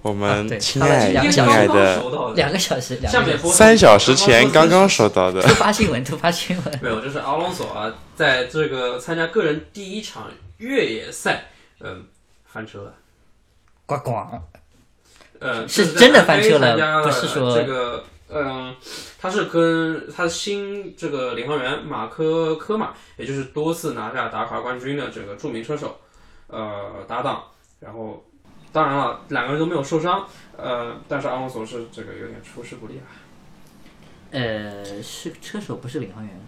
[0.03, 6.81] 我啊们对亲爱两个小时的收到的两个小时，两个小时下面播三小时前刚刚收到的，突发新闻， 突发新闻。
[6.83, 10.29] 没有，就是阿隆索啊，在这个参加个人第一场
[10.59, 11.45] 越野赛，
[11.81, 12.05] 嗯，
[12.45, 12.93] 翻车了。
[13.87, 14.13] 呱呱。
[15.39, 18.75] 呃，是真的翻车了不是说这个，嗯，
[19.21, 25.97] 他是跟他的新这个领航员马科科马，也就是多次拿下达卡冠军的这个著名车手，
[26.49, 27.43] 呃，搭档。
[27.81, 28.25] 然后，
[28.73, 33.05] 当然了，两个人都没有受伤，呃，但是阿隆索是这个有点出师不利啊。
[34.31, 36.41] 呃，是车手，不是领航员。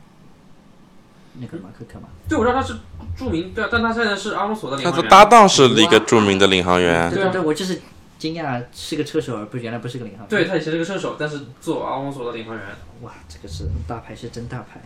[1.34, 2.74] 那个马克克嘛，对，我知道他是
[3.16, 5.02] 著名，对啊，但他现在是阿隆索的领航员。
[5.02, 7.10] 他的搭档是一个著名的领航员。
[7.10, 7.82] 对啊对对对，我就是
[8.18, 10.28] 惊讶是个车手，而不是原来不是个领航员。
[10.28, 12.64] 对，他以前是个车手，但是做阿隆索的领航员。
[13.02, 14.80] 哇，这个是大牌是真大牌。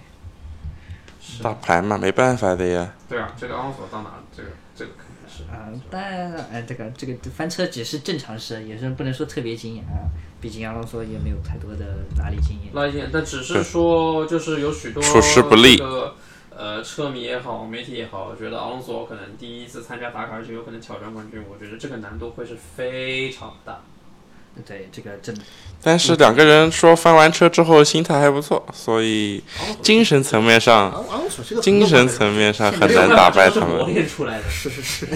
[1.20, 2.94] 是大牌嘛，没办法的呀。
[3.06, 4.90] 对啊，这个阿隆索到哪，这个这个
[5.38, 5.52] 是。
[5.52, 10.10] 啊，但哎，这个这个翻车只是正常事，也是不能说特别惊艳啊。
[10.40, 11.84] 毕竟阿隆索也没有太多的
[12.16, 12.74] 拉力经验。
[12.74, 16.14] 拉力经验，但只是说，就是有许多处事不利这个
[16.50, 23.80] 呃车迷也好，媒体也好，觉得阿隆索可能第一次参加达卡，而且有可能挑战冠军，我觉得这个难度会是非常大。
[24.66, 25.36] 对，这个真
[25.82, 29.42] 但是两个人说翻完车之后心态还不错，所以
[29.80, 31.04] 精神层面上，
[31.62, 33.94] 精神层面上很难打败他这是磨们。
[33.94, 34.44] 练出来的。
[34.50, 35.06] 是是是，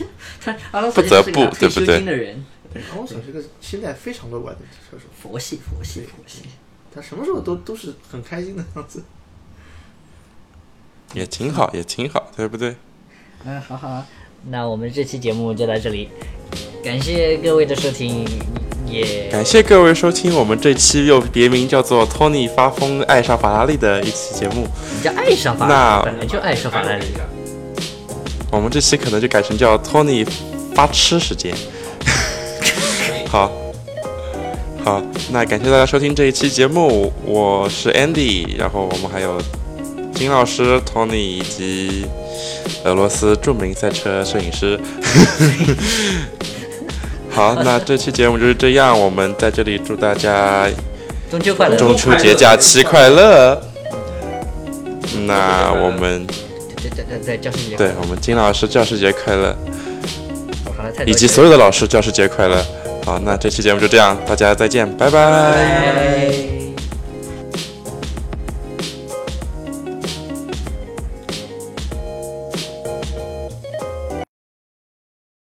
[0.44, 0.52] 他
[0.90, 2.44] 不得不对不对金的人，
[2.94, 6.42] 昂索是个心态非常乐观的车手，佛系佛系佛系。
[6.94, 9.02] 他什么时候都都是很开心的样子。
[11.14, 12.76] 也挺好，也挺好，对不对？
[13.44, 14.06] 嗯，好好啊，
[14.50, 16.08] 那我们这期节目就到这里，
[16.84, 18.24] 感谢各位的收听，
[18.92, 24.66] 也感谢各位收听我们这期又别名叫做“托尼发疯爱上法拉利”的一期节目。
[24.94, 27.06] 你叫爱上法拉那利，本来就爱上法拉利。
[28.50, 30.26] 我们这期可能就改成叫“托尼
[30.74, 31.54] 发痴时间”。
[33.30, 33.50] 好，
[34.84, 39.40] 好，那感谢大家收听这一期节目，我是 Andy，然后我们还有
[40.14, 42.04] 金老师、Tony 以及
[42.84, 44.78] 俄罗斯著名赛车摄影师。
[47.32, 50.68] 好，那这期节目就是这样，我们在这里祝大家
[51.30, 51.76] 中秋快乐！
[51.76, 53.60] 中秋节假期快乐。
[55.26, 56.26] 那我们
[56.76, 59.56] 在在在在教师节，对我们金老师教师节快乐，
[61.06, 62.64] 以及所有的老师教师节快乐。
[63.04, 66.61] 好，那这期节目就这样，大家再见，拜拜拜。